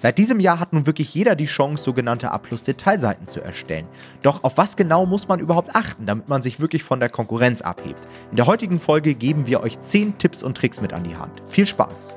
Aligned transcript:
Seit 0.00 0.16
diesem 0.16 0.38
Jahr 0.38 0.60
hat 0.60 0.72
nun 0.72 0.86
wirklich 0.86 1.12
jeder 1.12 1.34
die 1.34 1.46
Chance, 1.46 1.82
sogenannte 1.82 2.30
A-Plus-Detailseiten 2.30 3.26
zu 3.26 3.40
erstellen. 3.40 3.88
Doch 4.22 4.44
auf 4.44 4.56
was 4.56 4.76
genau 4.76 5.06
muss 5.06 5.26
man 5.26 5.40
überhaupt 5.40 5.74
achten, 5.74 6.06
damit 6.06 6.28
man 6.28 6.40
sich 6.40 6.60
wirklich 6.60 6.84
von 6.84 7.00
der 7.00 7.08
Konkurrenz 7.08 7.62
abhebt? 7.62 8.06
In 8.30 8.36
der 8.36 8.46
heutigen 8.46 8.78
Folge 8.78 9.16
geben 9.16 9.48
wir 9.48 9.60
euch 9.60 9.80
10 9.80 10.16
Tipps 10.18 10.44
und 10.44 10.56
Tricks 10.56 10.80
mit 10.80 10.92
an 10.92 11.02
die 11.02 11.16
Hand. 11.16 11.42
Viel 11.48 11.66
Spaß! 11.66 12.16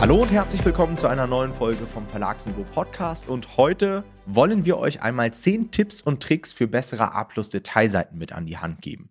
Hallo 0.00 0.22
und 0.22 0.30
herzlich 0.30 0.64
willkommen 0.64 0.96
zu 0.96 1.08
einer 1.08 1.26
neuen 1.26 1.52
Folge 1.52 1.84
vom 1.84 2.06
Verlagsniveau 2.06 2.64
Podcast 2.72 3.28
und 3.28 3.58
heute 3.58 4.04
wollen 4.26 4.64
wir 4.64 4.78
euch 4.78 5.02
einmal 5.02 5.34
10 5.34 5.72
Tipps 5.72 6.00
und 6.00 6.22
Tricks 6.22 6.52
für 6.52 6.68
bessere 6.68 7.12
A-Plus-Detailseiten 7.12 8.16
mit 8.16 8.32
an 8.32 8.46
die 8.46 8.56
Hand 8.56 8.80
geben. 8.80 9.10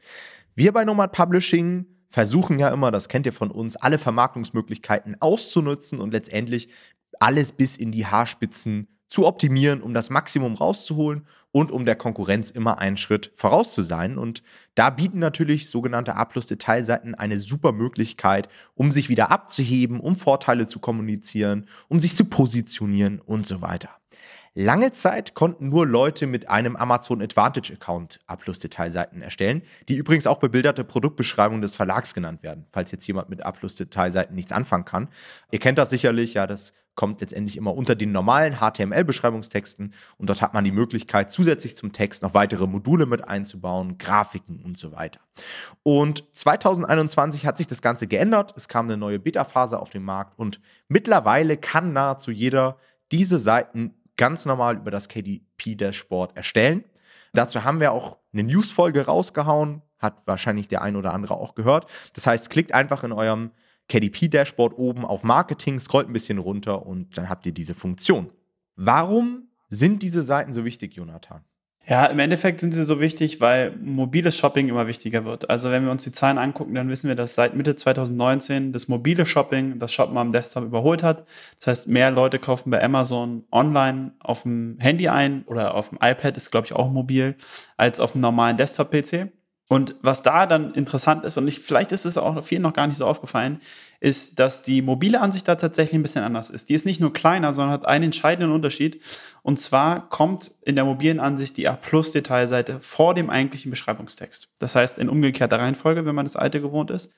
Wir 0.57 0.71
bei 0.71 0.85
Nomad 0.85 1.11
Publishing 1.11 1.85
versuchen 2.09 2.57
ja 2.57 2.69
immer, 2.69 2.89
das 2.89 3.09
kennt 3.09 3.27
ihr 3.27 3.31
von 3.31 3.51
uns, 3.51 3.75
alle 3.75 3.99
Vermarktungsmöglichkeiten 3.99 5.15
auszunutzen 5.21 6.01
und 6.01 6.13
letztendlich 6.13 6.69
alles 7.19 7.51
bis 7.51 7.77
in 7.77 7.91
die 7.91 8.07
Haarspitzen 8.07 8.87
zu 9.07 9.27
optimieren, 9.27 9.83
um 9.83 9.93
das 9.93 10.09
Maximum 10.09 10.55
rauszuholen 10.55 11.27
und 11.51 11.71
um 11.71 11.85
der 11.85 11.95
Konkurrenz 11.95 12.49
immer 12.49 12.79
einen 12.79 12.97
Schritt 12.97 13.31
voraus 13.35 13.75
zu 13.75 13.83
sein. 13.83 14.17
Und 14.17 14.41
da 14.73 14.89
bieten 14.89 15.19
natürlich 15.19 15.69
sogenannte 15.69 16.15
A-Plus-Detailseiten 16.15 17.13
eine 17.13 17.39
super 17.39 17.71
Möglichkeit, 17.71 18.49
um 18.73 18.91
sich 18.91 19.09
wieder 19.09 19.29
abzuheben, 19.29 19.99
um 19.99 20.15
Vorteile 20.15 20.65
zu 20.65 20.79
kommunizieren, 20.79 21.67
um 21.87 21.99
sich 21.99 22.15
zu 22.15 22.25
positionieren 22.25 23.21
und 23.21 23.45
so 23.45 23.61
weiter. 23.61 23.91
Lange 24.59 24.91
Zeit 24.91 25.35
konnten 25.35 25.69
nur 25.69 25.85
Leute 25.85 26.25
mit 26.25 26.49
einem 26.49 26.75
Amazon 26.77 27.21
Advantage 27.21 27.73
Account 27.73 28.19
A-Plus-Detailseiten 28.25 29.21
erstellen, 29.21 29.61
die 29.87 29.97
übrigens 29.97 30.25
auch 30.25 30.39
bebilderte 30.39 30.83
Produktbeschreibungen 30.83 31.61
des 31.61 31.75
Verlags 31.75 32.15
genannt 32.15 32.41
werden, 32.41 32.65
falls 32.71 32.91
jetzt 32.91 33.05
jemand 33.05 33.29
mit 33.29 33.45
A-Plus-Detailseiten 33.45 34.35
nichts 34.35 34.51
anfangen 34.51 34.83
kann. 34.83 35.09
Ihr 35.51 35.59
kennt 35.59 35.77
das 35.77 35.91
sicherlich, 35.91 36.33
ja, 36.33 36.47
das 36.47 36.73
kommt 36.95 37.21
letztendlich 37.21 37.55
immer 37.55 37.75
unter 37.75 37.93
den 37.93 38.11
normalen 38.11 38.55
HTML-Beschreibungstexten 38.55 39.93
und 40.17 40.27
dort 40.27 40.41
hat 40.41 40.55
man 40.55 40.63
die 40.63 40.71
Möglichkeit, 40.71 41.31
zusätzlich 41.31 41.75
zum 41.75 41.91
Text 41.91 42.23
noch 42.23 42.33
weitere 42.33 42.65
Module 42.65 43.05
mit 43.05 43.27
einzubauen, 43.27 43.99
Grafiken 43.99 44.63
und 44.65 44.75
so 44.75 44.91
weiter. 44.91 45.19
Und 45.83 46.23
2021 46.33 47.45
hat 47.45 47.59
sich 47.59 47.67
das 47.67 47.83
Ganze 47.83 48.07
geändert. 48.07 48.55
Es 48.57 48.67
kam 48.67 48.87
eine 48.87 48.97
neue 48.97 49.19
Beta-Phase 49.19 49.77
auf 49.79 49.91
den 49.91 50.01
Markt 50.01 50.39
und 50.39 50.59
mittlerweile 50.87 51.57
kann 51.57 51.93
nahezu 51.93 52.31
jeder 52.31 52.79
diese 53.11 53.39
Seiten 53.39 53.93
ganz 54.17 54.45
normal 54.45 54.77
über 54.77 54.91
das 54.91 55.07
KDP-Dashboard 55.07 56.35
erstellen. 56.35 56.83
Dazu 57.33 57.63
haben 57.63 57.79
wir 57.79 57.91
auch 57.91 58.17
eine 58.33 58.43
News-Folge 58.43 59.05
rausgehauen, 59.05 59.81
hat 59.99 60.23
wahrscheinlich 60.25 60.67
der 60.67 60.81
ein 60.81 60.95
oder 60.95 61.13
andere 61.13 61.35
auch 61.35 61.55
gehört. 61.55 61.89
Das 62.13 62.27
heißt, 62.27 62.49
klickt 62.49 62.71
einfach 62.71 63.03
in 63.03 63.11
eurem 63.11 63.51
KDP-Dashboard 63.89 64.77
oben 64.77 65.05
auf 65.05 65.23
Marketing, 65.23 65.79
scrollt 65.79 66.09
ein 66.09 66.13
bisschen 66.13 66.39
runter 66.39 66.85
und 66.85 67.17
dann 67.17 67.29
habt 67.29 67.45
ihr 67.45 67.53
diese 67.53 67.73
Funktion. 67.73 68.31
Warum 68.75 69.47
sind 69.69 70.03
diese 70.03 70.23
Seiten 70.23 70.53
so 70.53 70.65
wichtig, 70.65 70.95
Jonathan? 70.95 71.43
Ja, 71.89 72.05
im 72.07 72.19
Endeffekt 72.19 72.59
sind 72.59 72.73
sie 72.73 72.83
so 72.83 72.99
wichtig, 72.99 73.39
weil 73.39 73.71
mobiles 73.81 74.35
Shopping 74.37 74.67
immer 74.67 74.87
wichtiger 74.87 75.23
wird. 75.23 75.49
Also 75.49 75.71
wenn 75.71 75.85
wir 75.85 75.91
uns 75.91 76.03
die 76.03 76.11
Zahlen 76.11 76.37
angucken, 76.37 76.75
dann 76.75 76.89
wissen 76.89 77.07
wir, 77.07 77.15
dass 77.15 77.33
seit 77.35 77.55
Mitte 77.55 77.77
2019 77.77 78.73
das 78.73 78.89
mobile 78.89 79.25
Shopping 79.25 79.79
das 79.79 79.93
Shoppen 79.93 80.17
am 80.17 80.33
Desktop 80.33 80.65
überholt 80.65 81.01
hat. 81.01 81.25
Das 81.59 81.67
heißt, 81.67 81.87
mehr 81.87 82.11
Leute 82.11 82.39
kaufen 82.39 82.71
bei 82.71 82.83
Amazon 82.83 83.45
online 83.53 84.11
auf 84.19 84.43
dem 84.43 84.75
Handy 84.79 85.07
ein 85.07 85.43
oder 85.45 85.75
auf 85.75 85.87
dem 85.89 85.99
iPad 86.01 86.35
ist, 86.35 86.51
glaube 86.51 86.65
ich, 86.67 86.73
auch 86.73 86.91
mobil, 86.91 87.37
als 87.77 88.01
auf 88.01 88.11
dem 88.11 88.19
normalen 88.19 88.57
Desktop-PC. 88.57 89.31
Und 89.69 89.95
was 90.01 90.21
da 90.21 90.45
dann 90.45 90.73
interessant 90.75 91.25
ist, 91.25 91.37
und 91.37 91.47
ich, 91.47 91.59
vielleicht 91.59 91.91
ist 91.91 92.05
es 92.05 92.17
auch 92.17 92.41
vielen 92.41 92.61
noch 92.61 92.71
gar 92.71 92.87
nicht 92.87 92.97
so 92.97 93.05
aufgefallen, 93.05 93.59
ist, 93.99 94.39
dass 94.39 94.61
die 94.61 94.81
mobile 94.81 95.19
Ansicht 95.19 95.45
da 95.47 95.55
tatsächlich 95.55 95.95
ein 95.95 96.03
bisschen 96.03 96.23
anders 96.23 96.49
ist. 96.49 96.69
Die 96.69 96.73
ist 96.73 96.85
nicht 96.85 97.01
nur 97.01 97.11
kleiner, 97.11 97.53
sondern 97.53 97.73
hat 97.73 97.85
einen 97.85 98.05
entscheidenden 98.05 98.53
Unterschied. 98.53 99.01
Und 99.41 99.59
zwar 99.59 100.07
kommt 100.07 100.51
in 100.63 100.75
der 100.75 100.85
mobilen 100.85 101.19
Ansicht 101.19 101.57
die 101.57 101.67
A-Plus-Detailseite 101.67 102.79
vor 102.79 103.13
dem 103.13 103.29
eigentlichen 103.29 103.69
Beschreibungstext. 103.69 104.49
Das 104.57 104.75
heißt, 104.75 104.99
in 104.99 105.09
umgekehrter 105.09 105.59
Reihenfolge, 105.59 106.05
wenn 106.05 106.15
man 106.15 106.25
das 106.25 106.37
alte 106.37 106.61
gewohnt 106.61 106.89
ist. 106.89 107.11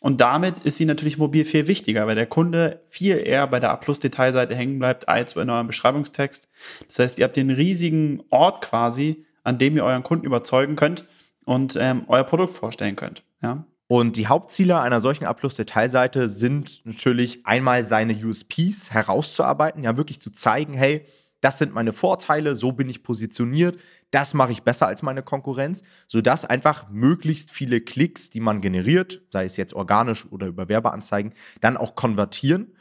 Und 0.00 0.20
damit 0.20 0.64
ist 0.64 0.76
sie 0.78 0.86
natürlich 0.86 1.16
mobil 1.16 1.44
viel 1.44 1.68
wichtiger, 1.68 2.08
weil 2.08 2.16
der 2.16 2.26
Kunde 2.26 2.82
viel 2.88 3.18
eher 3.18 3.46
bei 3.46 3.60
der 3.60 3.70
A-Plus-Detailseite 3.70 4.54
hängen 4.56 4.80
bleibt 4.80 5.08
als 5.08 5.34
bei 5.34 5.42
eurem 5.42 5.68
Beschreibungstext. 5.68 6.48
Das 6.88 6.98
heißt, 6.98 7.18
ihr 7.18 7.24
habt 7.24 7.36
den 7.36 7.50
riesigen 7.50 8.24
Ort 8.30 8.64
quasi, 8.64 9.24
an 9.44 9.58
dem 9.58 9.76
ihr 9.76 9.84
euren 9.84 10.02
Kunden 10.02 10.26
überzeugen 10.26 10.74
könnt 10.74 11.04
und 11.44 11.76
ähm, 11.76 12.04
euer 12.08 12.24
Produkt 12.24 12.52
vorstellen 12.52 12.96
könnt. 12.96 13.24
Ja? 13.42 13.64
Und 13.86 14.16
die 14.16 14.26
Hauptziele 14.26 14.80
einer 14.80 15.00
solchen 15.00 15.24
A-Plus-Detailseite 15.26 16.28
sind 16.28 16.84
natürlich 16.84 17.46
einmal 17.46 17.84
seine 17.84 18.14
USPs 18.14 18.90
herauszuarbeiten, 18.90 19.84
ja 19.84 19.96
wirklich 19.96 20.20
zu 20.20 20.30
zeigen, 20.30 20.72
hey, 20.72 21.06
das 21.42 21.58
sind 21.58 21.74
meine 21.74 21.92
Vorteile, 21.92 22.54
so 22.54 22.72
bin 22.72 22.88
ich 22.88 23.02
positioniert, 23.02 23.78
das 24.10 24.32
mache 24.32 24.52
ich 24.52 24.62
besser 24.62 24.86
als 24.86 25.02
meine 25.02 25.22
Konkurrenz, 25.22 25.82
sodass 26.08 26.46
einfach 26.46 26.88
möglichst 26.88 27.50
viele 27.50 27.82
Klicks, 27.82 28.30
die 28.30 28.40
man 28.40 28.62
generiert, 28.62 29.20
sei 29.30 29.44
es 29.44 29.58
jetzt 29.58 29.74
organisch 29.74 30.24
oder 30.30 30.46
über 30.46 30.70
Werbeanzeigen, 30.70 31.34
dann 31.60 31.76
auch 31.76 31.94
konvertieren 31.96 32.72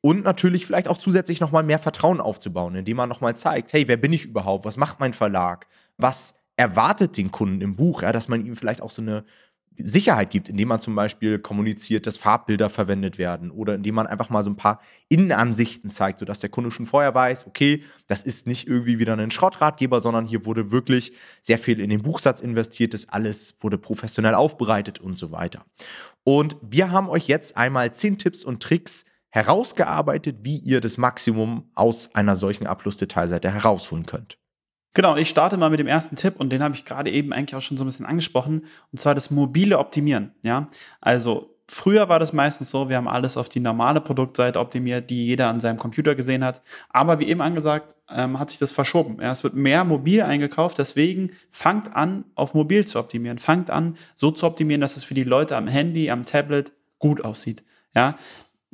und 0.00 0.24
natürlich 0.24 0.64
vielleicht 0.64 0.88
auch 0.88 0.96
zusätzlich 0.96 1.40
nochmal 1.40 1.64
mehr 1.64 1.78
Vertrauen 1.78 2.22
aufzubauen, 2.22 2.76
indem 2.76 2.96
man 2.96 3.10
nochmal 3.10 3.36
zeigt, 3.36 3.74
hey, 3.74 3.86
wer 3.88 3.98
bin 3.98 4.14
ich 4.14 4.24
überhaupt, 4.24 4.64
was 4.64 4.78
macht 4.78 5.00
mein 5.00 5.12
Verlag, 5.12 5.66
was 5.98 6.37
erwartet 6.58 7.16
den 7.16 7.30
Kunden 7.30 7.60
im 7.60 7.76
Buch, 7.76 8.02
ja, 8.02 8.12
dass 8.12 8.28
man 8.28 8.44
ihm 8.44 8.56
vielleicht 8.56 8.82
auch 8.82 8.90
so 8.90 9.00
eine 9.00 9.24
Sicherheit 9.80 10.30
gibt, 10.30 10.48
indem 10.48 10.68
man 10.68 10.80
zum 10.80 10.96
Beispiel 10.96 11.38
kommuniziert, 11.38 12.06
dass 12.08 12.16
Farbbilder 12.16 12.68
verwendet 12.68 13.16
werden 13.16 13.52
oder 13.52 13.76
indem 13.76 13.94
man 13.94 14.08
einfach 14.08 14.28
mal 14.28 14.42
so 14.42 14.50
ein 14.50 14.56
paar 14.56 14.80
Innenansichten 15.08 15.90
zeigt, 15.90 16.18
sodass 16.18 16.40
der 16.40 16.50
Kunde 16.50 16.72
schon 16.72 16.86
vorher 16.86 17.14
weiß, 17.14 17.46
okay, 17.46 17.84
das 18.08 18.24
ist 18.24 18.48
nicht 18.48 18.66
irgendwie 18.66 18.98
wieder 18.98 19.16
ein 19.16 19.30
Schrottratgeber, 19.30 20.00
sondern 20.00 20.26
hier 20.26 20.44
wurde 20.44 20.72
wirklich 20.72 21.12
sehr 21.42 21.60
viel 21.60 21.78
in 21.78 21.90
den 21.90 22.02
Buchsatz 22.02 22.40
investiert, 22.40 22.92
das 22.92 23.08
alles 23.08 23.54
wurde 23.60 23.78
professionell 23.78 24.34
aufbereitet 24.34 24.98
und 24.98 25.14
so 25.14 25.30
weiter. 25.30 25.64
Und 26.24 26.56
wir 26.60 26.90
haben 26.90 27.08
euch 27.08 27.28
jetzt 27.28 27.56
einmal 27.56 27.94
zehn 27.94 28.18
Tipps 28.18 28.44
und 28.44 28.60
Tricks 28.60 29.04
herausgearbeitet, 29.30 30.38
wie 30.42 30.58
ihr 30.58 30.80
das 30.80 30.98
Maximum 30.98 31.70
aus 31.76 32.12
einer 32.16 32.34
solchen 32.34 32.66
A-Plus-Detailseite 32.66 33.52
herausholen 33.52 34.06
könnt. 34.06 34.37
Genau, 34.98 35.14
ich 35.14 35.28
starte 35.28 35.56
mal 35.56 35.70
mit 35.70 35.78
dem 35.78 35.86
ersten 35.86 36.16
Tipp 36.16 36.34
und 36.38 36.50
den 36.50 36.60
habe 36.60 36.74
ich 36.74 36.84
gerade 36.84 37.08
eben 37.08 37.32
eigentlich 37.32 37.54
auch 37.54 37.62
schon 37.62 37.76
so 37.76 37.84
ein 37.84 37.86
bisschen 37.86 38.04
angesprochen 38.04 38.64
und 38.90 38.98
zwar 38.98 39.14
das 39.14 39.30
mobile 39.30 39.78
Optimieren. 39.78 40.32
Ja, 40.42 40.70
also 41.00 41.54
früher 41.68 42.08
war 42.08 42.18
das 42.18 42.32
meistens 42.32 42.70
so, 42.70 42.88
wir 42.88 42.96
haben 42.96 43.06
alles 43.06 43.36
auf 43.36 43.48
die 43.48 43.60
normale 43.60 44.00
Produktseite 44.00 44.58
optimiert, 44.58 45.08
die 45.08 45.24
jeder 45.24 45.50
an 45.50 45.60
seinem 45.60 45.76
Computer 45.76 46.16
gesehen 46.16 46.42
hat. 46.42 46.62
Aber 46.88 47.20
wie 47.20 47.28
eben 47.28 47.42
angesagt, 47.42 47.94
ähm, 48.10 48.40
hat 48.40 48.50
sich 48.50 48.58
das 48.58 48.72
verschoben. 48.72 49.18
Ja, 49.22 49.30
es 49.30 49.44
wird 49.44 49.54
mehr 49.54 49.84
mobil 49.84 50.20
eingekauft, 50.20 50.78
deswegen 50.78 51.30
fangt 51.52 51.94
an, 51.94 52.24
auf 52.34 52.54
mobil 52.54 52.84
zu 52.84 52.98
optimieren. 52.98 53.38
Fangt 53.38 53.70
an, 53.70 53.96
so 54.16 54.32
zu 54.32 54.46
optimieren, 54.48 54.80
dass 54.80 54.96
es 54.96 55.04
für 55.04 55.14
die 55.14 55.22
Leute 55.22 55.56
am 55.56 55.68
Handy, 55.68 56.10
am 56.10 56.24
Tablet 56.24 56.72
gut 56.98 57.24
aussieht. 57.24 57.62
Ja, 57.94 58.18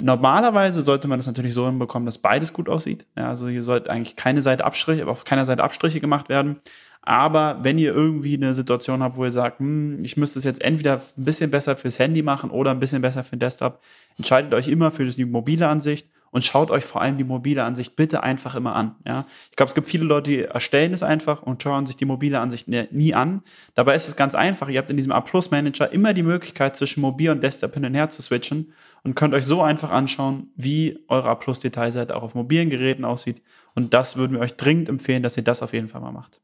Normalerweise 0.03 0.81
sollte 0.81 1.07
man 1.07 1.19
das 1.19 1.27
natürlich 1.27 1.55
so 1.55 1.67
hinbekommen, 1.67 2.07
dass 2.07 2.19
beides 2.19 2.53
gut 2.53 2.69
aussieht. 2.69 3.07
Ja, 3.17 3.29
also 3.29 3.49
hier 3.49 3.63
sollte 3.63 3.91
eigentlich 3.91 4.17
keine 4.17 4.43
Seite 4.43 4.65
Abstriche, 4.65 5.07
auf 5.07 5.25
keiner 5.25 5.45
Seite 5.45 5.63
Abstriche 5.63 6.01
gemacht 6.01 6.29
werden. 6.29 6.61
Aber 7.07 7.59
wenn 7.63 7.79
ihr 7.79 7.93
irgendwie 7.93 8.35
eine 8.35 8.55
Situation 8.55 9.03
habt, 9.03 9.17
wo 9.17 9.25
ihr 9.25 9.31
sagt, 9.31 9.61
hm, 9.61 10.03
ich 10.03 10.17
müsste 10.17 10.39
es 10.39 10.45
jetzt 10.45 10.65
entweder 10.65 11.03
ein 11.17 11.25
bisschen 11.25 11.51
besser 11.51 11.77
fürs 11.77 11.99
Handy 11.99 12.23
machen 12.23 12.51
oder 12.51 12.71
ein 12.71 12.81
bisschen 12.81 13.03
besser 13.03 13.23
für 13.23 13.37
den 13.37 13.41
Desktop, 13.41 13.83
entscheidet 14.17 14.55
euch 14.55 14.69
immer 14.69 14.91
für 14.91 15.05
die 15.05 15.25
mobile 15.27 15.69
Ansicht 15.69 16.09
und 16.35 16.43
schaut 16.43 16.73
euch 16.73 16.85
vor 16.85 17.01
allem 17.01 17.17
die 17.17 17.23
mobile 17.23 17.63
Ansicht 17.63 17.95
bitte 17.95 18.25
einfach 18.25 18.57
immer 18.57 18.75
an. 18.75 18.97
Ja? 19.07 19.25
Ich 19.51 19.57
glaube, 19.57 19.69
es 19.69 19.75
gibt 19.77 19.87
viele 19.87 20.05
Leute, 20.05 20.33
die 20.33 20.43
erstellen 20.43 20.93
es 20.93 21.05
einfach 21.05 21.43
und 21.43 21.63
schauen 21.63 21.87
sich 21.87 21.97
die 21.97 22.07
mobile 22.07 22.41
Ansicht 22.41 22.67
nie 22.67 23.15
an. 23.15 23.43
Dabei 23.77 23.95
ist 23.95 24.09
es 24.09 24.17
ganz 24.17 24.35
einfach. 24.35 24.69
Ihr 24.69 24.81
habt 24.81 24.91
in 24.91 24.97
diesem 24.97 25.13
A-Plus-Manager 25.13 25.93
immer 25.93 26.13
die 26.13 26.25
Möglichkeit, 26.25 26.75
zwischen 26.75 27.03
Mobil 27.03 27.31
und 27.31 27.41
Desktop 27.41 27.75
hin 27.75 27.85
und 27.85 27.95
her 27.95 28.09
zu 28.09 28.21
switchen 28.21 28.73
und 29.05 29.15
könnt 29.15 29.33
euch 29.33 29.45
so 29.45 29.63
einfach 29.63 29.93
anschauen, 29.93 30.49
wie 30.57 30.99
eure 31.07 31.29
A-Plus-Detailseite 31.29 32.17
auch 32.17 32.25
auf 32.25 32.35
mobilen 32.35 32.69
Geräten 32.69 33.05
aussieht. 33.05 33.41
Und 33.77 33.95
das 33.95 34.17
würden 34.17 34.33
wir 34.33 34.41
euch 34.41 34.57
dringend 34.57 34.89
empfehlen, 34.89 35.23
dass 35.23 35.37
ihr 35.37 35.45
das 35.45 35.63
auf 35.63 35.73
jeden 35.73 35.87
Fall 35.87 36.01
mal 36.01 36.11
macht. 36.11 36.41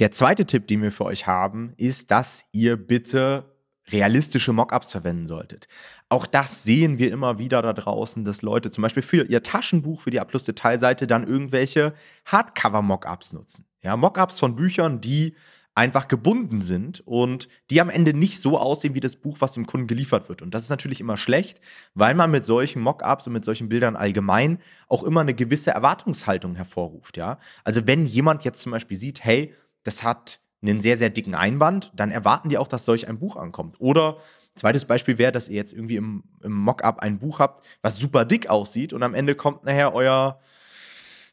Der 0.00 0.12
zweite 0.12 0.44
Tipp, 0.44 0.66
den 0.68 0.82
wir 0.82 0.92
für 0.92 1.06
euch 1.06 1.26
haben, 1.26 1.72
ist, 1.78 2.10
dass 2.10 2.44
ihr 2.52 2.76
bitte 2.76 3.49
realistische 3.92 4.52
Mockups 4.52 4.92
verwenden 4.92 5.26
solltet. 5.26 5.68
Auch 6.08 6.26
das 6.26 6.62
sehen 6.64 6.98
wir 6.98 7.12
immer 7.12 7.38
wieder 7.38 7.62
da 7.62 7.72
draußen, 7.72 8.24
dass 8.24 8.42
Leute 8.42 8.70
zum 8.70 8.82
Beispiel 8.82 9.02
für 9.02 9.24
ihr 9.24 9.42
Taschenbuch, 9.42 10.00
für 10.02 10.10
die 10.10 10.20
A-Plus-Detailseite 10.20 11.06
dann 11.06 11.26
irgendwelche 11.26 11.94
Hardcover-Mockups 12.26 13.32
nutzen. 13.32 13.66
Ja, 13.82 13.96
Mockups 13.96 14.38
von 14.38 14.56
Büchern, 14.56 15.00
die 15.00 15.34
einfach 15.74 16.08
gebunden 16.08 16.62
sind 16.62 17.00
und 17.06 17.48
die 17.70 17.80
am 17.80 17.90
Ende 17.90 18.12
nicht 18.12 18.40
so 18.40 18.58
aussehen 18.58 18.94
wie 18.94 19.00
das 19.00 19.16
Buch, 19.16 19.36
was 19.40 19.52
dem 19.52 19.66
Kunden 19.66 19.86
geliefert 19.86 20.28
wird. 20.28 20.42
Und 20.42 20.52
das 20.52 20.64
ist 20.64 20.70
natürlich 20.70 21.00
immer 21.00 21.16
schlecht, 21.16 21.60
weil 21.94 22.14
man 22.14 22.30
mit 22.30 22.44
solchen 22.44 22.82
Mockups 22.82 23.26
und 23.26 23.32
mit 23.32 23.44
solchen 23.44 23.68
Bildern 23.68 23.96
allgemein 23.96 24.58
auch 24.88 25.04
immer 25.04 25.20
eine 25.20 25.34
gewisse 25.34 25.70
Erwartungshaltung 25.70 26.56
hervorruft. 26.56 27.16
Ja, 27.16 27.38
also 27.64 27.86
wenn 27.86 28.04
jemand 28.04 28.44
jetzt 28.44 28.60
zum 28.60 28.72
Beispiel 28.72 28.96
sieht, 28.96 29.24
hey, 29.24 29.54
das 29.84 30.02
hat 30.02 30.40
einen 30.62 30.80
sehr, 30.80 30.98
sehr 30.98 31.10
dicken 31.10 31.34
Einband, 31.34 31.92
dann 31.94 32.10
erwarten 32.10 32.48
die 32.48 32.58
auch, 32.58 32.68
dass 32.68 32.84
solch 32.84 33.08
ein 33.08 33.18
Buch 33.18 33.36
ankommt. 33.36 33.80
Oder 33.80 34.18
zweites 34.54 34.84
Beispiel 34.84 35.18
wäre, 35.18 35.32
dass 35.32 35.48
ihr 35.48 35.56
jetzt 35.56 35.72
irgendwie 35.72 35.96
im, 35.96 36.24
im 36.42 36.52
Mockup 36.52 37.00
ein 37.00 37.18
Buch 37.18 37.38
habt, 37.38 37.64
was 37.82 37.96
super 37.96 38.24
dick 38.24 38.48
aussieht 38.48 38.92
und 38.92 39.02
am 39.02 39.14
Ende 39.14 39.34
kommt 39.34 39.64
nachher 39.64 39.94
euer 39.94 40.40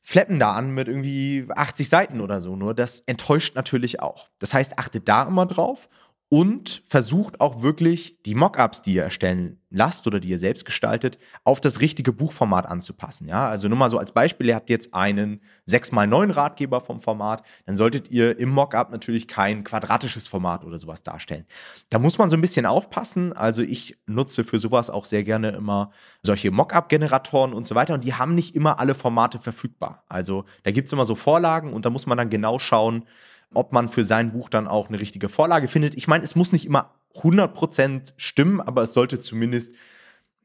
Flappen 0.01 0.39
da 0.39 0.53
an 0.53 0.69
mit 0.69 0.87
irgendwie 0.87 1.45
80 1.53 1.89
Seiten 1.89 2.21
oder 2.21 2.39
so. 2.39 2.55
Nur 2.55 2.73
das 2.73 3.01
enttäuscht 3.01 3.55
natürlich 3.55 3.99
auch. 3.99 4.29
Das 4.39 4.53
heißt, 4.53 4.79
achtet 4.79 5.09
da 5.09 5.23
immer 5.23 5.45
drauf 5.45 5.89
und 6.29 6.83
versucht 6.87 7.39
auch 7.39 7.61
wirklich 7.61 8.21
die 8.25 8.35
Mockups, 8.35 8.81
die 8.81 8.95
ihr 8.95 9.03
erstellen 9.03 9.61
lasst 9.69 10.07
oder 10.07 10.19
die 10.19 10.29
ihr 10.29 10.39
selbst 10.39 10.65
gestaltet, 10.65 11.17
auf 11.43 11.61
das 11.61 11.79
richtige 11.79 12.11
Buchformat 12.11 12.65
anzupassen. 12.65 13.27
Ja, 13.27 13.47
also 13.47 13.67
nur 13.69 13.77
mal 13.77 13.89
so 13.89 13.97
als 13.97 14.11
Beispiel, 14.11 14.47
ihr 14.47 14.55
habt 14.55 14.69
jetzt 14.69 14.93
einen 14.93 15.41
6x9 15.69 16.35
Ratgeber 16.35 16.81
vom 16.81 16.99
Format, 16.99 17.43
dann 17.65 17.77
solltet 17.77 18.09
ihr 18.09 18.37
im 18.39 18.49
Mockup 18.49 18.91
natürlich 18.91 19.27
kein 19.27 19.63
quadratisches 19.63 20.27
Format 20.27 20.65
oder 20.65 20.79
sowas 20.79 21.03
darstellen. 21.03 21.45
Da 21.89 21.99
muss 21.99 22.17
man 22.17 22.29
so 22.29 22.35
ein 22.35 22.41
bisschen 22.41 22.65
aufpassen. 22.65 23.33
Also 23.33 23.61
ich 23.61 23.97
nutze 24.05 24.43
für 24.43 24.59
sowas 24.59 24.89
auch 24.89 25.05
sehr 25.05 25.23
gerne 25.23 25.49
immer 25.49 25.91
solche 26.23 26.51
Mockup-Generatoren 26.51 27.53
und 27.53 27.67
so 27.67 27.75
weiter 27.75 27.93
und 27.93 28.03
die 28.03 28.13
haben 28.13 28.35
nicht 28.35 28.55
immer 28.55 28.79
alle 28.79 28.95
Formate 28.95 29.39
verfügbar. 29.39 30.03
Also 30.09 30.43
da 30.63 30.71
gibt 30.71 30.87
es 30.87 30.93
immer 30.93 31.05
so 31.05 31.15
Vorlagen 31.15 31.71
und 31.71 31.85
da 31.85 31.89
muss 31.89 32.05
man 32.05 32.17
dann 32.17 32.29
genau 32.29 32.59
schauen, 32.59 33.05
ob 33.53 33.73
man 33.73 33.89
für 33.89 34.05
sein 34.05 34.31
Buch 34.31 34.49
dann 34.49 34.67
auch 34.67 34.89
eine 34.89 34.99
richtige 34.99 35.29
Vorlage 35.29 35.67
findet. 35.67 35.95
Ich 35.95 36.07
meine, 36.07 36.23
es 36.23 36.35
muss 36.35 36.51
nicht 36.51 36.65
immer 36.65 36.95
100% 37.15 38.13
stimmen, 38.17 38.61
aber 38.61 38.83
es 38.83 38.93
sollte 38.93 39.19
zumindest 39.19 39.75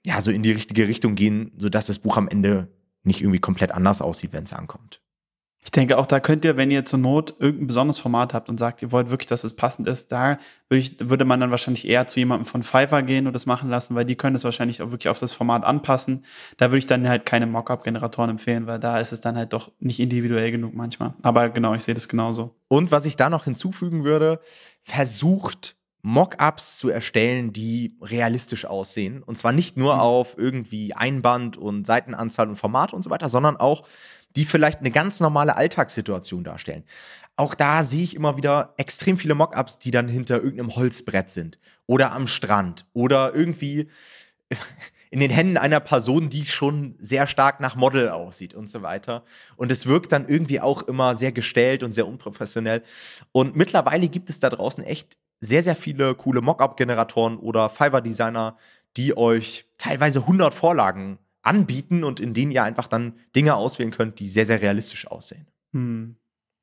ja 0.04 0.20
so 0.20 0.30
in 0.30 0.42
die 0.42 0.52
richtige 0.52 0.88
Richtung 0.88 1.14
gehen, 1.14 1.52
sodass 1.56 1.86
das 1.86 1.98
Buch 1.98 2.16
am 2.16 2.28
Ende 2.28 2.68
nicht 3.04 3.20
irgendwie 3.20 3.40
komplett 3.40 3.72
anders 3.72 4.00
aussieht, 4.00 4.32
wenn 4.32 4.44
es 4.44 4.52
ankommt. 4.52 5.00
Ich 5.64 5.70
denke 5.70 5.96
auch, 5.96 6.06
da 6.06 6.18
könnt 6.18 6.44
ihr, 6.44 6.56
wenn 6.56 6.72
ihr 6.72 6.84
zur 6.84 6.98
Not 6.98 7.36
irgendein 7.38 7.68
besonderes 7.68 7.98
Format 7.98 8.34
habt 8.34 8.48
und 8.48 8.58
sagt, 8.58 8.82
ihr 8.82 8.90
wollt 8.90 9.10
wirklich, 9.10 9.28
dass 9.28 9.44
es 9.44 9.54
passend 9.54 9.86
ist, 9.86 10.10
da 10.10 10.38
würde, 10.68 10.80
ich, 10.80 10.96
würde 10.98 11.24
man 11.24 11.38
dann 11.38 11.52
wahrscheinlich 11.52 11.86
eher 11.86 12.08
zu 12.08 12.18
jemandem 12.18 12.46
von 12.46 12.64
Fiverr 12.64 13.02
gehen 13.02 13.28
und 13.28 13.32
das 13.32 13.46
machen 13.46 13.70
lassen, 13.70 13.94
weil 13.94 14.04
die 14.04 14.16
können 14.16 14.34
es 14.34 14.42
wahrscheinlich 14.42 14.82
auch 14.82 14.90
wirklich 14.90 15.08
auf 15.08 15.20
das 15.20 15.30
Format 15.32 15.62
anpassen. 15.62 16.24
Da 16.56 16.70
würde 16.70 16.78
ich 16.78 16.88
dann 16.88 17.08
halt 17.08 17.26
keine 17.26 17.46
Mockup-Generatoren 17.46 18.30
empfehlen, 18.30 18.66
weil 18.66 18.80
da 18.80 18.98
ist 18.98 19.12
es 19.12 19.20
dann 19.20 19.36
halt 19.36 19.52
doch 19.52 19.70
nicht 19.78 20.00
individuell 20.00 20.50
genug 20.50 20.74
manchmal. 20.74 21.14
Aber 21.22 21.48
genau, 21.48 21.74
ich 21.74 21.84
sehe 21.84 21.94
das 21.94 22.08
genauso. 22.08 22.56
Und 22.66 22.90
was 22.90 23.04
ich 23.04 23.14
da 23.14 23.30
noch 23.30 23.44
hinzufügen 23.44 24.02
würde, 24.02 24.40
versucht 24.80 25.76
Mockups 26.02 26.78
zu 26.78 26.88
erstellen, 26.88 27.52
die 27.52 27.96
realistisch 28.02 28.64
aussehen. 28.64 29.22
Und 29.22 29.38
zwar 29.38 29.52
nicht 29.52 29.76
nur 29.76 29.94
mhm. 29.94 30.00
auf 30.00 30.34
irgendwie 30.36 30.94
Einband 30.94 31.56
und 31.56 31.86
Seitenanzahl 31.86 32.48
und 32.48 32.56
Format 32.56 32.92
und 32.92 33.02
so 33.02 33.10
weiter, 33.10 33.28
sondern 33.28 33.56
auch 33.56 33.84
die 34.36 34.44
vielleicht 34.44 34.80
eine 34.80 34.90
ganz 34.90 35.20
normale 35.20 35.56
Alltagssituation 35.56 36.44
darstellen. 36.44 36.84
Auch 37.36 37.54
da 37.54 37.82
sehe 37.84 38.02
ich 38.02 38.14
immer 38.14 38.36
wieder 38.36 38.74
extrem 38.76 39.16
viele 39.16 39.34
Mockups, 39.34 39.78
die 39.78 39.90
dann 39.90 40.08
hinter 40.08 40.36
irgendeinem 40.36 40.76
Holzbrett 40.76 41.30
sind 41.30 41.58
oder 41.86 42.12
am 42.12 42.26
Strand 42.26 42.86
oder 42.92 43.34
irgendwie 43.34 43.88
in 45.10 45.20
den 45.20 45.30
Händen 45.30 45.56
einer 45.56 45.80
Person, 45.80 46.30
die 46.30 46.46
schon 46.46 46.96
sehr 46.98 47.26
stark 47.26 47.60
nach 47.60 47.76
Model 47.76 48.10
aussieht 48.10 48.54
und 48.54 48.70
so 48.70 48.82
weiter. 48.82 49.24
Und 49.56 49.72
es 49.72 49.86
wirkt 49.86 50.12
dann 50.12 50.26
irgendwie 50.26 50.60
auch 50.60 50.82
immer 50.82 51.16
sehr 51.16 51.32
gestellt 51.32 51.82
und 51.82 51.92
sehr 51.92 52.06
unprofessionell. 52.06 52.82
Und 53.30 53.56
mittlerweile 53.56 54.08
gibt 54.08 54.30
es 54.30 54.40
da 54.40 54.48
draußen 54.48 54.84
echt 54.84 55.16
sehr, 55.40 55.62
sehr 55.62 55.76
viele 55.76 56.14
coole 56.14 56.40
Mockup-Generatoren 56.40 57.38
oder 57.38 57.68
Fiverr-Designer, 57.68 58.56
die 58.96 59.16
euch 59.16 59.66
teilweise 59.76 60.20
100 60.20 60.54
Vorlagen 60.54 61.18
anbieten 61.42 62.04
und 62.04 62.20
in 62.20 62.34
denen 62.34 62.52
ihr 62.52 62.64
einfach 62.64 62.86
dann 62.86 63.14
Dinge 63.34 63.54
auswählen 63.54 63.90
könnt, 63.90 64.18
die 64.20 64.28
sehr, 64.28 64.46
sehr 64.46 64.62
realistisch 64.62 65.06
aussehen. 65.06 65.46
Hm. 65.72 66.16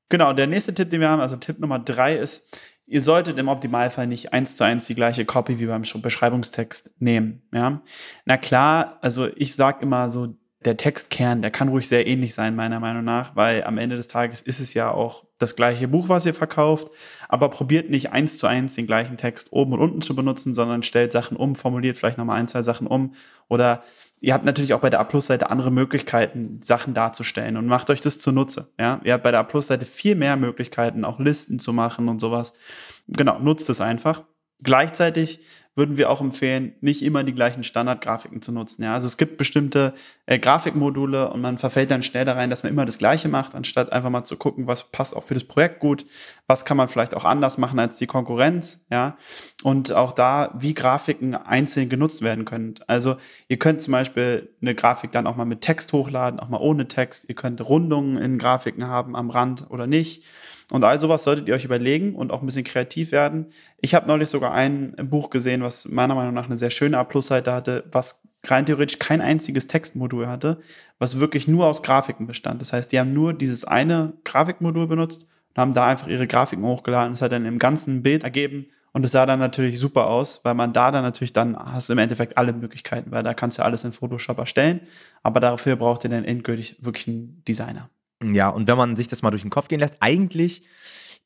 Genau, 0.10 0.34
der 0.34 0.48
nächste 0.48 0.74
Tipp, 0.74 0.90
den 0.90 1.02
wir 1.02 1.10
haben, 1.10 1.22
also 1.22 1.36
Tipp 1.36 1.60
Nummer 1.60 1.80
drei 1.80 2.16
ist, 2.16 2.60
ihr 2.88 3.02
solltet 3.02 3.38
im 3.38 3.48
Optimalfall 3.48 4.08
nicht 4.08 4.34
eins 4.34 4.56
zu 4.56 4.64
eins 4.64 4.88
die 4.88 4.96
gleiche 4.96 5.24
Copy 5.26 5.60
wie 5.60 5.68
beim 5.68 5.84
Beschreibungstext 5.84 7.00
nehmen. 7.00 7.44
Ja? 7.54 7.82
Na 8.26 8.38
klar, 8.38 8.98
also 9.02 9.28
ich 9.36 9.56
sage 9.56 9.84
immer 9.84 10.10
so, 10.10 10.36
der 10.66 10.76
Textkern, 10.76 11.42
der 11.42 11.52
kann 11.52 11.70
ruhig 11.70 11.88
sehr 11.88 12.06
ähnlich 12.06 12.34
sein, 12.34 12.56
meiner 12.56 12.82
Meinung 12.82 13.06
nach, 13.06 13.36
weil 13.36 13.64
am 13.64 13.78
Ende 13.78 13.96
des 13.96 14.10
Tages 14.10 14.42
ist 14.42 14.60
es 14.60 14.74
ja 14.74 14.92
auch 14.92 15.24
das 15.38 15.56
gleiche 15.56 15.88
Buch, 15.88 16.10
was 16.10 16.26
ihr 16.26 16.34
verkauft, 16.34 16.90
aber 17.30 17.50
probiert 17.50 17.90
nicht 17.90 18.12
eins 18.12 18.38
zu 18.38 18.46
eins 18.46 18.76
den 18.76 18.86
gleichen 18.86 19.16
Text 19.16 19.54
oben 19.54 19.72
und 19.72 19.80
unten 19.80 20.02
zu 20.02 20.16
benutzen, 20.16 20.56
sondern 20.56 20.84
stellt 20.84 21.14
Sachen 21.14 21.38
um, 21.38 21.56
formuliert 21.56 21.96
vielleicht 21.96 22.18
nochmal 22.18 22.40
ein, 22.40 22.50
zwei 22.50 22.62
Sachen 22.62 22.88
um 22.88 23.14
oder 23.48 23.84
ihr 24.22 24.34
habt 24.34 24.46
natürlich 24.46 24.74
auch 24.74 24.82
bei 24.82 24.90
der 24.90 25.00
A-Plus-Seite 25.00 25.50
andere 25.50 25.72
Möglichkeiten, 25.72 26.60
Sachen 26.62 26.94
darzustellen 26.94 27.58
und 27.58 27.66
macht 27.66 27.90
euch 27.90 28.02
das 28.02 28.20
zunutze. 28.20 28.72
Ja? 28.80 29.00
Ihr 29.04 29.14
habt 29.14 29.24
bei 29.24 29.32
der 29.32 29.40
A-Plus-Seite 29.42 29.86
viel 29.86 30.16
mehr 30.16 30.36
Möglichkeiten, 30.36 31.06
auch 31.06 31.20
Listen 31.20 31.60
zu 31.60 31.74
machen 31.74 32.10
und 32.10 32.20
sowas. 32.20 32.54
Genau, 33.08 33.40
nutzt 33.40 33.70
es 33.70 33.82
einfach. 33.82 34.24
Gleichzeitig 34.62 35.40
würden 35.80 35.98
wir 35.98 36.10
auch 36.10 36.20
empfehlen, 36.20 36.74
nicht 36.82 37.02
immer 37.02 37.24
die 37.24 37.34
gleichen 37.34 37.64
Standardgrafiken 37.64 38.42
zu 38.42 38.52
nutzen. 38.52 38.84
Ja, 38.84 38.94
also 38.94 39.08
es 39.08 39.16
gibt 39.16 39.38
bestimmte 39.38 39.94
äh, 40.26 40.38
Grafikmodule 40.38 41.32
und 41.32 41.40
man 41.40 41.58
verfällt 41.58 41.90
dann 41.90 42.04
schnell 42.04 42.26
da 42.26 42.34
rein, 42.34 42.50
dass 42.50 42.64
man 42.64 42.72
immer 42.72 42.86
das 42.86 42.98
Gleiche 42.98 43.30
macht, 43.30 43.56
anstatt 43.56 43.92
einfach 43.94 44.10
mal 44.10 44.26
zu 44.26 44.36
gucken, 44.36 44.68
was 44.68 44.92
passt 44.92 45.16
auch 45.16 45.24
für 45.24 45.34
das 45.34 45.46
Projekt 45.46 45.80
gut, 45.80 46.06
was 46.48 46.66
kann 46.66 46.76
man 46.76 46.90
vielleicht 46.90 47.16
auch 47.16 47.24
anders 47.24 47.58
machen 47.58 47.80
als 47.80 47.96
die 47.96 48.08
Konkurrenz. 48.08 48.86
Ja, 48.92 49.16
und 49.64 49.94
auch 49.94 50.12
da, 50.12 50.54
wie 50.60 50.74
Grafiken 50.74 51.34
einzeln 51.34 51.88
genutzt 51.88 52.22
werden 52.22 52.44
können. 52.44 52.76
Also 52.86 53.16
ihr 53.48 53.58
könnt 53.58 53.82
zum 53.82 53.94
Beispiel 53.94 54.50
eine 54.62 54.76
Grafik 54.76 55.14
dann 55.14 55.28
auch 55.28 55.38
mal 55.38 55.46
mit 55.46 55.62
Text 55.62 55.94
hochladen, 55.94 56.42
auch 56.42 56.50
mal 56.50 56.60
ohne 56.60 56.90
Text. 56.90 57.26
Ihr 57.30 57.36
könnt 57.36 57.68
Rundungen 57.68 58.18
in 58.18 58.38
Grafiken 58.38 58.86
haben 58.88 59.16
am 59.16 59.30
Rand 59.30 59.66
oder 59.70 59.88
nicht. 59.88 60.26
Und 60.72 60.84
all 60.84 61.00
sowas 61.00 61.24
solltet 61.24 61.48
ihr 61.48 61.56
euch 61.56 61.66
überlegen 61.66 62.16
und 62.16 62.32
auch 62.32 62.42
ein 62.42 62.46
bisschen 62.46 62.64
kreativ 62.64 63.12
werden. 63.12 63.48
Ich 63.82 63.96
habe 63.96 64.08
neulich 64.08 64.30
sogar 64.30 64.54
ein 64.54 64.96
Buch 65.10 65.30
gesehen, 65.30 65.64
was 65.64 65.88
meiner 65.88 66.16
Meinung 66.16 66.34
nach 66.34 66.46
eine 66.46 66.58
sehr 66.58 66.70
schöne 66.70 66.98
A-Plus-Seite 66.98 67.52
hatte, 67.52 67.86
was 67.92 68.22
rein 68.46 68.66
theoretisch 68.66 69.00
kein 69.00 69.22
einziges 69.22 69.68
Textmodul 69.68 70.28
hatte, 70.28 70.60
was 70.98 71.20
wirklich 71.20 71.48
nur 71.48 71.66
aus 71.66 71.84
Grafiken 71.84 72.28
bestand. 72.28 72.62
Das 72.62 72.72
heißt, 72.72 72.92
die 72.92 73.00
haben 73.00 73.14
nur 73.14 73.34
dieses 73.34 73.66
eine 73.66 74.14
Grafikmodul 74.24 74.88
benutzt 74.88 75.24
und 75.50 75.62
haben 75.62 75.74
da 75.74 75.88
einfach 75.88 76.08
ihre 76.08 76.28
Grafiken 76.28 76.64
hochgeladen. 76.64 77.14
Das 77.14 77.22
hat 77.22 77.32
dann 77.32 77.46
im 77.46 77.60
ganzen 77.60 78.02
Bild 78.04 78.24
ergeben 78.24 78.68
und 78.94 79.06
es 79.06 79.12
sah 79.12 79.26
dann 79.26 79.40
natürlich 79.40 79.80
super 79.80 80.08
aus, 80.08 80.42
weil 80.44 80.54
man 80.54 80.74
da 80.74 80.92
dann 80.92 81.04
natürlich 81.04 81.34
dann 81.34 81.58
hast 81.58 81.90
du 81.90 81.94
im 81.94 82.00
Endeffekt 82.00 82.38
alle 82.38 82.54
Möglichkeiten, 82.54 83.12
weil 83.12 83.24
da 83.24 83.34
kannst 83.34 83.58
du 83.58 83.64
alles 83.64 83.84
in 83.84 83.92
Photoshop 83.92 84.38
erstellen, 84.38 84.82
aber 85.22 85.40
dafür 85.40 85.76
braucht 85.76 86.04
ihr 86.06 86.10
dann 86.10 86.24
endgültig 86.24 86.78
wirklich 86.80 87.08
einen 87.08 87.44
Designer. 87.48 87.90
Ja, 88.24 88.50
und 88.50 88.68
wenn 88.68 88.78
man 88.78 88.96
sich 88.96 89.08
das 89.08 89.22
mal 89.22 89.32
durch 89.32 89.44
den 89.44 89.52
Kopf 89.52 89.68
gehen 89.68 89.80
lässt, 89.80 89.98
eigentlich 90.02 90.64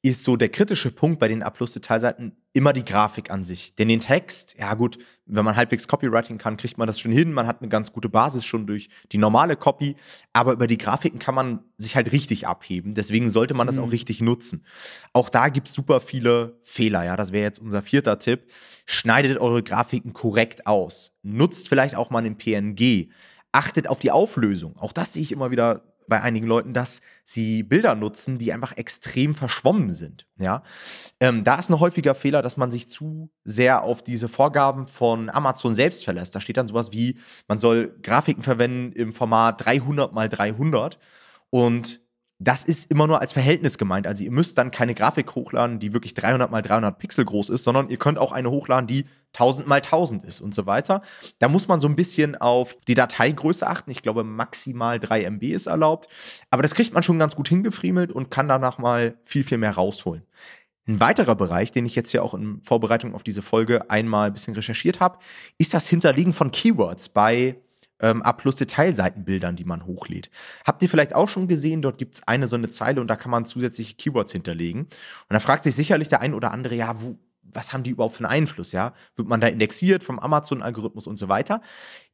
ist 0.05 0.25
so 0.25 0.35
der 0.35 0.49
kritische 0.49 0.91
Punkt 0.91 1.17
bei 1.17 1.29
den 1.29 1.41
A-Plus-Detailseiten 1.41 2.35
immer 2.51 2.73
die 2.73 2.83
Grafik 2.83 3.31
an 3.31 3.45
sich. 3.45 3.73
Denn 3.75 3.87
den 3.87 4.01
Text, 4.01 4.59
ja 4.59 4.73
gut, 4.73 4.97
wenn 5.25 5.45
man 5.45 5.55
halbwegs 5.55 5.87
Copywriting 5.87 6.37
kann, 6.37 6.57
kriegt 6.57 6.77
man 6.77 6.87
das 6.87 6.99
schon 6.99 7.13
hin. 7.13 7.31
Man 7.31 7.47
hat 7.47 7.61
eine 7.61 7.69
ganz 7.69 7.93
gute 7.93 8.09
Basis 8.09 8.43
schon 8.43 8.67
durch 8.67 8.89
die 9.13 9.17
normale 9.17 9.55
Copy. 9.55 9.95
Aber 10.33 10.51
über 10.51 10.67
die 10.67 10.77
Grafiken 10.77 11.19
kann 11.19 11.35
man 11.35 11.63
sich 11.77 11.95
halt 11.95 12.11
richtig 12.11 12.47
abheben. 12.47 12.95
Deswegen 12.95 13.29
sollte 13.29 13.53
man 13.53 13.65
das 13.65 13.77
mhm. 13.77 13.83
auch 13.83 13.91
richtig 13.93 14.19
nutzen. 14.19 14.65
Auch 15.13 15.29
da 15.29 15.47
gibt 15.47 15.69
es 15.69 15.73
super 15.73 16.01
viele 16.01 16.59
Fehler. 16.63 17.05
Ja, 17.05 17.15
das 17.15 17.31
wäre 17.31 17.45
jetzt 17.45 17.59
unser 17.59 17.81
vierter 17.81 18.19
Tipp. 18.19 18.51
Schneidet 18.85 19.37
eure 19.39 19.63
Grafiken 19.63 20.11
korrekt 20.11 20.67
aus. 20.67 21.13
Nutzt 21.21 21.69
vielleicht 21.69 21.95
auch 21.95 22.09
mal 22.09 22.19
einen 22.19 22.37
PNG. 22.37 23.09
Achtet 23.53 23.87
auf 23.87 23.99
die 23.99 24.11
Auflösung. 24.11 24.75
Auch 24.77 24.91
das 24.91 25.13
sehe 25.13 25.21
ich 25.21 25.31
immer 25.31 25.49
wieder 25.49 25.92
bei 26.07 26.21
einigen 26.21 26.47
Leuten, 26.47 26.73
dass 26.73 27.01
sie 27.25 27.63
Bilder 27.63 27.95
nutzen, 27.95 28.37
die 28.37 28.53
einfach 28.53 28.77
extrem 28.77 29.35
verschwommen 29.35 29.93
sind. 29.93 30.27
Ja, 30.37 30.63
ähm, 31.19 31.43
da 31.43 31.55
ist 31.55 31.69
ein 31.69 31.79
häufiger 31.79 32.15
Fehler, 32.15 32.41
dass 32.41 32.57
man 32.57 32.71
sich 32.71 32.89
zu 32.89 33.31
sehr 33.43 33.83
auf 33.83 34.03
diese 34.03 34.29
Vorgaben 34.29 34.87
von 34.87 35.29
Amazon 35.29 35.75
selbst 35.75 36.03
verlässt. 36.03 36.35
Da 36.35 36.41
steht 36.41 36.57
dann 36.57 36.67
sowas 36.67 36.91
wie, 36.91 37.17
man 37.47 37.59
soll 37.59 37.97
Grafiken 38.01 38.43
verwenden 38.43 38.91
im 38.93 39.13
Format 39.13 39.65
300 39.65 40.13
mal 40.13 40.29
300 40.29 40.99
und 41.49 42.02
das 42.39 42.65
ist 42.65 42.91
immer 42.91 43.07
nur 43.07 43.21
als 43.21 43.31
Verhältnis 43.31 43.77
gemeint. 43.77 44.07
Also 44.07 44.23
ihr 44.23 44.31
müsst 44.31 44.57
dann 44.57 44.71
keine 44.71 44.95
Grafik 44.95 45.35
hochladen, 45.35 45.79
die 45.79 45.93
wirklich 45.93 46.13
300 46.13 46.51
mal 46.51 46.61
300 46.61 46.97
Pixel 46.97 47.25
groß 47.25 47.49
ist, 47.49 47.63
sondern 47.63 47.89
ihr 47.89 47.97
könnt 47.97 48.17
auch 48.17 48.31
eine 48.31 48.49
hochladen, 48.49 48.87
die 48.87 49.05
1000 49.33 49.67
mal 49.67 49.77
1000 49.77 50.23
ist 50.23 50.41
und 50.41 50.53
so 50.53 50.65
weiter. 50.65 51.01
Da 51.39 51.47
muss 51.47 51.67
man 51.67 51.79
so 51.79 51.87
ein 51.87 51.95
bisschen 51.95 52.35
auf 52.35 52.75
die 52.87 52.95
Dateigröße 52.95 53.65
achten. 53.65 53.91
Ich 53.91 54.01
glaube, 54.01 54.23
maximal 54.23 54.99
3 54.99 55.23
MB 55.23 55.43
ist 55.43 55.67
erlaubt. 55.67 56.07
Aber 56.49 56.63
das 56.63 56.75
kriegt 56.75 56.93
man 56.93 57.03
schon 57.03 57.19
ganz 57.19 57.35
gut 57.35 57.47
hingefriemelt 57.47 58.11
und 58.11 58.29
kann 58.29 58.47
danach 58.47 58.77
mal 58.77 59.15
viel, 59.23 59.43
viel 59.43 59.57
mehr 59.57 59.71
rausholen. 59.71 60.23
Ein 60.85 60.99
weiterer 60.99 61.35
Bereich, 61.35 61.71
den 61.71 61.85
ich 61.85 61.95
jetzt 61.95 62.11
ja 62.11 62.21
auch 62.21 62.33
in 62.33 62.61
Vorbereitung 62.61 63.15
auf 63.15 63.23
diese 63.23 63.41
Folge 63.41 63.89
einmal 63.89 64.27
ein 64.27 64.33
bisschen 64.33 64.53
recherchiert 64.53 64.99
habe, 64.99 65.17
ist 65.57 65.73
das 65.73 65.87
Hinterlegen 65.87 66.33
von 66.33 66.51
Keywords 66.51 67.07
bei 67.07 67.55
ähm, 67.99 68.21
A 68.23 68.33
plus 68.33 68.55
Detailseitenbildern, 68.55 69.55
die 69.55 69.65
man 69.65 69.85
hochlädt. 69.85 70.29
Habt 70.65 70.81
ihr 70.81 70.89
vielleicht 70.89 71.15
auch 71.15 71.29
schon 71.29 71.47
gesehen, 71.47 71.81
dort 71.81 71.97
gibt 71.97 72.15
es 72.15 72.27
eine 72.27 72.47
so 72.47 72.55
eine 72.55 72.69
Zeile 72.69 73.01
und 73.01 73.07
da 73.07 73.15
kann 73.15 73.31
man 73.31 73.45
zusätzliche 73.45 73.95
Keywords 73.95 74.31
hinterlegen. 74.31 74.81
Und 74.81 74.89
da 75.29 75.39
fragt 75.39 75.63
sich 75.63 75.75
sicherlich 75.75 76.09
der 76.09 76.21
ein 76.21 76.33
oder 76.33 76.51
andere, 76.51 76.75
ja, 76.75 77.01
wo, 77.01 77.17
was 77.41 77.73
haben 77.73 77.83
die 77.83 77.91
überhaupt 77.91 78.15
für 78.15 78.25
einen 78.25 78.43
Einfluss, 78.43 78.71
ja? 78.71 78.93
Wird 79.15 79.27
man 79.27 79.41
da 79.41 79.47
indexiert 79.47 80.03
vom 80.03 80.19
Amazon-Algorithmus 80.19 81.07
und 81.07 81.17
so 81.17 81.29
weiter? 81.29 81.61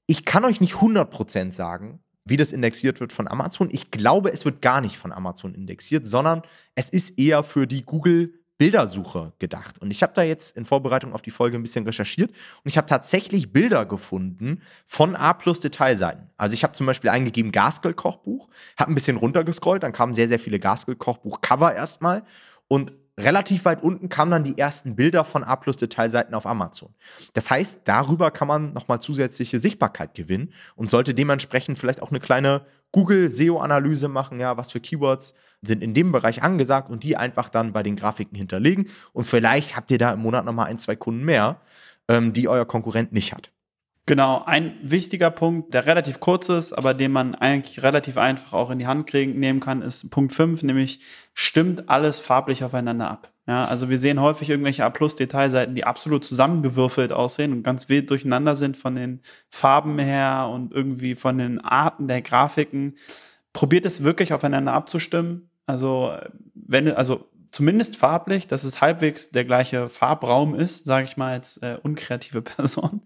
Ich 0.05 0.25
kann 0.25 0.45
euch 0.45 0.59
nicht 0.59 0.75
100% 0.75 1.53
sagen, 1.53 2.00
wie 2.25 2.38
das 2.38 2.51
indexiert 2.51 3.00
wird 3.00 3.13
von 3.13 3.27
Amazon. 3.27 3.69
Ich 3.71 3.91
glaube, 3.91 4.31
es 4.31 4.45
wird 4.45 4.62
gar 4.62 4.81
nicht 4.81 4.98
von 4.98 5.12
Amazon 5.12 5.55
indexiert, 5.55 6.07
sondern 6.07 6.43
es 6.75 6.89
ist 6.89 7.17
eher 7.17 7.43
für 7.43 7.67
die 7.67 7.83
Google 7.83 8.38
Bildersuche 8.59 9.31
gedacht. 9.39 9.79
Und 9.79 9.89
ich 9.89 10.03
habe 10.03 10.11
da 10.13 10.21
jetzt 10.21 10.55
in 10.57 10.65
Vorbereitung 10.65 11.13
auf 11.13 11.21
die 11.21 11.31
Folge 11.31 11.57
ein 11.57 11.63
bisschen 11.63 11.85
recherchiert 11.85 12.29
und 12.29 12.65
ich 12.65 12.77
habe 12.77 12.85
tatsächlich 12.85 13.53
Bilder 13.53 13.85
gefunden 13.85 14.61
von 14.85 15.15
A 15.15 15.33
plus 15.33 15.61
Detailseiten. 15.61 16.29
Also 16.37 16.53
ich 16.53 16.63
habe 16.63 16.73
zum 16.73 16.85
Beispiel 16.85 17.09
eingegeben 17.09 17.53
Gaskell-Kochbuch, 17.53 18.49
habe 18.77 18.91
ein 18.91 18.95
bisschen 18.95 19.15
runtergescrollt, 19.15 19.81
dann 19.81 19.93
kamen 19.93 20.13
sehr, 20.13 20.27
sehr 20.27 20.39
viele 20.39 20.59
Gaskell-Kochbuch-Cover 20.59 21.73
erstmal 21.73 22.25
und 22.67 22.91
relativ 23.17 23.63
weit 23.63 23.81
unten 23.81 24.09
kamen 24.09 24.31
dann 24.31 24.43
die 24.43 24.57
ersten 24.57 24.97
Bilder 24.97 25.23
von 25.23 25.45
A 25.45 25.55
plus 25.55 25.77
Detailseiten 25.77 26.35
auf 26.35 26.45
Amazon. 26.45 26.93
Das 27.31 27.49
heißt, 27.49 27.81
darüber 27.85 28.29
kann 28.29 28.49
man 28.49 28.73
nochmal 28.73 28.99
zusätzliche 29.01 29.61
Sichtbarkeit 29.61 30.15
gewinnen 30.15 30.53
und 30.75 30.89
sollte 30.89 31.13
dementsprechend 31.13 31.77
vielleicht 31.77 32.01
auch 32.01 32.09
eine 32.09 32.19
kleine 32.19 32.65
Google 32.91 33.29
SEO-Analyse 33.29 34.09
machen, 34.09 34.39
ja, 34.39 34.57
was 34.57 34.71
für 34.71 34.81
Keywords 34.81 35.33
sind 35.61 35.83
in 35.83 35.93
dem 35.93 36.11
Bereich 36.11 36.43
angesagt 36.43 36.89
und 36.89 37.03
die 37.03 37.17
einfach 37.17 37.49
dann 37.49 37.73
bei 37.73 37.83
den 37.83 37.95
Grafiken 37.95 38.37
hinterlegen. 38.37 38.87
Und 39.13 39.25
vielleicht 39.25 39.75
habt 39.75 39.91
ihr 39.91 39.97
da 39.97 40.13
im 40.13 40.21
Monat 40.21 40.45
nochmal 40.45 40.67
ein, 40.67 40.77
zwei 40.77 40.95
Kunden 40.95 41.25
mehr, 41.25 41.61
ähm, 42.07 42.33
die 42.33 42.47
euer 42.47 42.65
Konkurrent 42.65 43.11
nicht 43.11 43.33
hat. 43.33 43.51
Genau, 44.09 44.43
ein 44.43 44.73
wichtiger 44.81 45.29
Punkt, 45.29 45.75
der 45.75 45.85
relativ 45.85 46.19
kurz 46.19 46.49
ist, 46.49 46.73
aber 46.73 46.95
den 46.95 47.11
man 47.11 47.35
eigentlich 47.35 47.83
relativ 47.83 48.17
einfach 48.17 48.53
auch 48.53 48.71
in 48.71 48.79
die 48.79 48.87
Hand 48.87 49.05
kriegen, 49.05 49.39
nehmen 49.39 49.59
kann, 49.59 49.83
ist 49.83 50.09
Punkt 50.09 50.33
5, 50.33 50.63
nämlich 50.63 50.99
stimmt 51.35 51.89
alles 51.89 52.19
farblich 52.19 52.63
aufeinander 52.63 53.07
ab. 53.07 53.31
Ja, 53.45 53.65
also 53.65 53.87
wir 53.87 53.99
sehen 53.99 54.19
häufig 54.19 54.49
irgendwelche 54.49 54.83
A-Plus-Detailseiten, 54.83 55.75
die 55.75 55.83
absolut 55.83 56.25
zusammengewürfelt 56.25 57.13
aussehen 57.13 57.51
und 57.51 57.61
ganz 57.61 57.87
wild 57.87 58.09
durcheinander 58.09 58.55
sind 58.55 58.77
von 58.77 58.95
den 58.95 59.21
Farben 59.47 59.99
her 59.99 60.49
und 60.51 60.73
irgendwie 60.73 61.13
von 61.13 61.37
den 61.37 61.59
Arten 61.59 62.07
der 62.07 62.23
Grafiken. 62.23 62.95
Probiert 63.53 63.86
es 63.86 64.03
wirklich 64.03 64.34
aufeinander 64.34 64.74
abzustimmen. 64.74 65.50
Also, 65.65 66.15
wenn, 66.53 66.91
also 66.91 67.29
zumindest 67.51 67.98
farblich, 67.98 68.48
dass 68.48 68.63
es 68.63 68.82
halbwegs 68.82 69.32
der 69.32 69.44
gleiche 69.46 69.89
Farbraum 69.89 70.53
ist, 70.53 70.86
sage 70.86 71.06
ich 71.06 71.18
mal 71.18 71.34
als 71.34 71.58
äh, 71.58 71.77
unkreative 71.82 72.41
Person. 72.44 73.01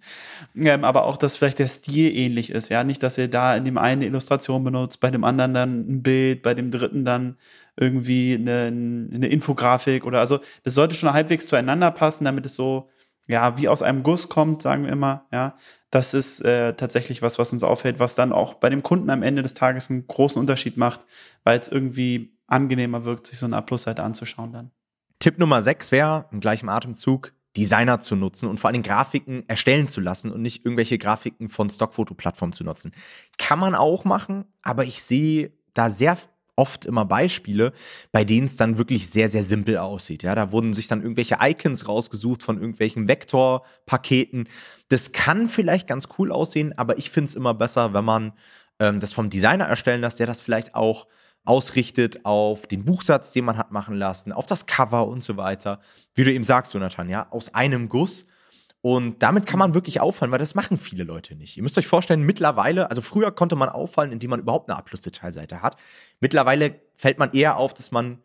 Ähm, 0.55 0.83
aber 0.83 1.05
auch, 1.05 1.17
dass 1.17 1.37
vielleicht 1.37 1.59
der 1.59 1.67
Stil 1.67 2.15
ähnlich 2.15 2.49
ist. 2.49 2.69
Ja, 2.69 2.83
nicht, 2.83 3.03
dass 3.03 3.17
ihr 3.17 3.29
da 3.29 3.55
in 3.55 3.65
dem 3.65 3.77
einen 3.77 4.01
eine 4.01 4.05
Illustration 4.05 4.63
benutzt, 4.63 4.99
bei 4.99 5.11
dem 5.11 5.23
anderen 5.23 5.53
dann 5.53 5.79
ein 5.79 6.03
Bild, 6.03 6.41
bei 6.43 6.53
dem 6.53 6.71
dritten 6.71 7.05
dann 7.05 7.37
irgendwie 7.75 8.35
eine, 8.35 8.67
eine 8.67 9.27
Infografik 9.27 10.05
oder 10.05 10.19
also 10.19 10.39
das 10.63 10.75
sollte 10.75 10.95
schon 10.95 11.13
halbwegs 11.13 11.47
zueinander 11.47 11.91
passen, 11.91 12.25
damit 12.25 12.45
es 12.45 12.55
so 12.55 12.89
ja 13.27 13.57
wie 13.57 13.67
aus 13.67 13.81
einem 13.81 14.03
Guss 14.03 14.29
kommt, 14.29 14.61
sagen 14.61 14.85
wir 14.85 14.91
immer. 14.91 15.25
Ja, 15.31 15.55
das 15.89 16.13
ist 16.13 16.39
äh, 16.41 16.73
tatsächlich 16.73 17.21
was, 17.21 17.39
was 17.39 17.53
uns 17.53 17.63
auffällt, 17.63 17.99
was 17.99 18.15
dann 18.15 18.31
auch 18.31 18.55
bei 18.55 18.69
dem 18.69 18.83
Kunden 18.83 19.09
am 19.09 19.23
Ende 19.23 19.43
des 19.43 19.53
Tages 19.53 19.89
einen 19.89 20.07
großen 20.07 20.39
Unterschied 20.39 20.77
macht, 20.77 21.05
weil 21.43 21.59
es 21.59 21.67
irgendwie 21.67 22.37
angenehmer 22.47 23.05
wirkt, 23.05 23.27
sich 23.27 23.37
so 23.37 23.45
eine 23.45 23.57
A-Plus-Seite 23.57 24.03
anzuschauen 24.03 24.51
dann. 24.51 24.71
Tipp 25.19 25.39
Nummer 25.39 25.61
6 25.61 25.91
wäre, 25.91 26.25
im 26.31 26.41
gleichen 26.41 26.69
Atemzug, 26.69 27.33
Designer 27.55 27.99
zu 27.99 28.15
nutzen 28.15 28.49
und 28.49 28.59
vor 28.59 28.69
allem 28.69 28.83
Grafiken 28.83 29.47
erstellen 29.47 29.87
zu 29.87 30.01
lassen 30.01 30.31
und 30.31 30.41
nicht 30.41 30.65
irgendwelche 30.65 30.97
Grafiken 30.97 31.49
von 31.49 31.69
Stockfotoplattformen 31.69 32.53
zu 32.53 32.63
nutzen. 32.63 32.91
Kann 33.37 33.59
man 33.59 33.75
auch 33.75 34.05
machen, 34.05 34.45
aber 34.63 34.85
ich 34.85 35.03
sehe 35.03 35.53
da 35.73 35.89
sehr 35.89 36.17
oft 36.55 36.85
immer 36.85 37.05
Beispiele, 37.05 37.73
bei 38.11 38.23
denen 38.23 38.47
es 38.47 38.57
dann 38.57 38.77
wirklich 38.77 39.09
sehr, 39.09 39.29
sehr 39.29 39.43
simpel 39.43 39.77
aussieht. 39.77 40.23
Ja, 40.23 40.35
da 40.35 40.51
wurden 40.51 40.73
sich 40.73 40.87
dann 40.87 41.01
irgendwelche 41.01 41.37
Icons 41.41 41.87
rausgesucht 41.87 42.43
von 42.43 42.59
irgendwelchen 42.59 43.07
Vektorpaketen. 43.07 44.47
Das 44.89 45.11
kann 45.11 45.49
vielleicht 45.49 45.87
ganz 45.87 46.09
cool 46.17 46.31
aussehen, 46.31 46.77
aber 46.77 46.97
ich 46.97 47.09
finde 47.09 47.29
es 47.29 47.35
immer 47.35 47.53
besser, 47.53 47.93
wenn 47.93 48.05
man 48.05 48.33
ähm, 48.79 48.99
das 48.99 49.13
vom 49.13 49.29
Designer 49.29 49.65
erstellen 49.65 50.01
lässt, 50.01 50.19
der 50.19 50.27
das 50.27 50.41
vielleicht 50.41 50.75
auch 50.75 51.07
ausrichtet 51.45 52.25
auf 52.25 52.67
den 52.67 52.85
Buchsatz, 52.85 53.31
den 53.31 53.45
man 53.45 53.57
hat 53.57 53.71
machen 53.71 53.95
lassen, 53.95 54.31
auf 54.31 54.45
das 54.45 54.65
Cover 54.65 55.07
und 55.07 55.23
so 55.23 55.35
weiter. 55.37 55.79
Wie 56.15 56.23
du 56.23 56.31
eben 56.31 56.45
sagst, 56.45 56.73
Jonathan, 56.73 57.09
ja, 57.09 57.27
aus 57.31 57.53
einem 57.53 57.89
Guss. 57.89 58.25
Und 58.85 59.23
damit 59.23 59.45
kann 59.45 59.59
man 59.59 59.73
wirklich 59.73 60.01
auffallen, 60.01 60.33
weil 60.33 60.39
das 60.39 60.55
machen 60.55 60.77
viele 60.77 61.05
Leute 61.05 61.37
nicht. 61.37 61.55
Ihr 61.55 61.63
müsst 61.63 61.77
euch 61.77 61.87
vorstellen, 61.87 62.23
mittlerweile, 62.23 62.89
also 62.89 63.01
früher 63.01 63.31
konnte 63.31 63.55
man 63.55 63.69
auffallen, 63.69 64.11
indem 64.11 64.31
man 64.31 64.41
überhaupt 64.41 64.69
eine 64.69 64.77
A-Plus-Detailseite 64.77 65.61
hat. 65.61 65.77
Mittlerweile 66.19 66.81
fällt 66.97 67.17
man 67.17 67.31
eher 67.31 67.55
auf, 67.55 67.73
dass 67.73 67.91
man 67.91 68.19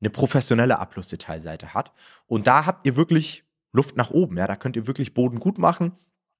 eine 0.00 0.10
professionelle 0.10 0.78
A-Plus-Detailseite 0.78 1.74
hat. 1.74 1.90
Und 2.28 2.46
da 2.46 2.64
habt 2.64 2.86
ihr 2.86 2.94
wirklich 2.94 3.42
Luft 3.72 3.96
nach 3.96 4.12
oben. 4.12 4.36
Ja, 4.36 4.46
da 4.46 4.54
könnt 4.54 4.76
ihr 4.76 4.86
wirklich 4.86 5.14
Boden 5.14 5.40
gut 5.40 5.58
machen. 5.58 5.90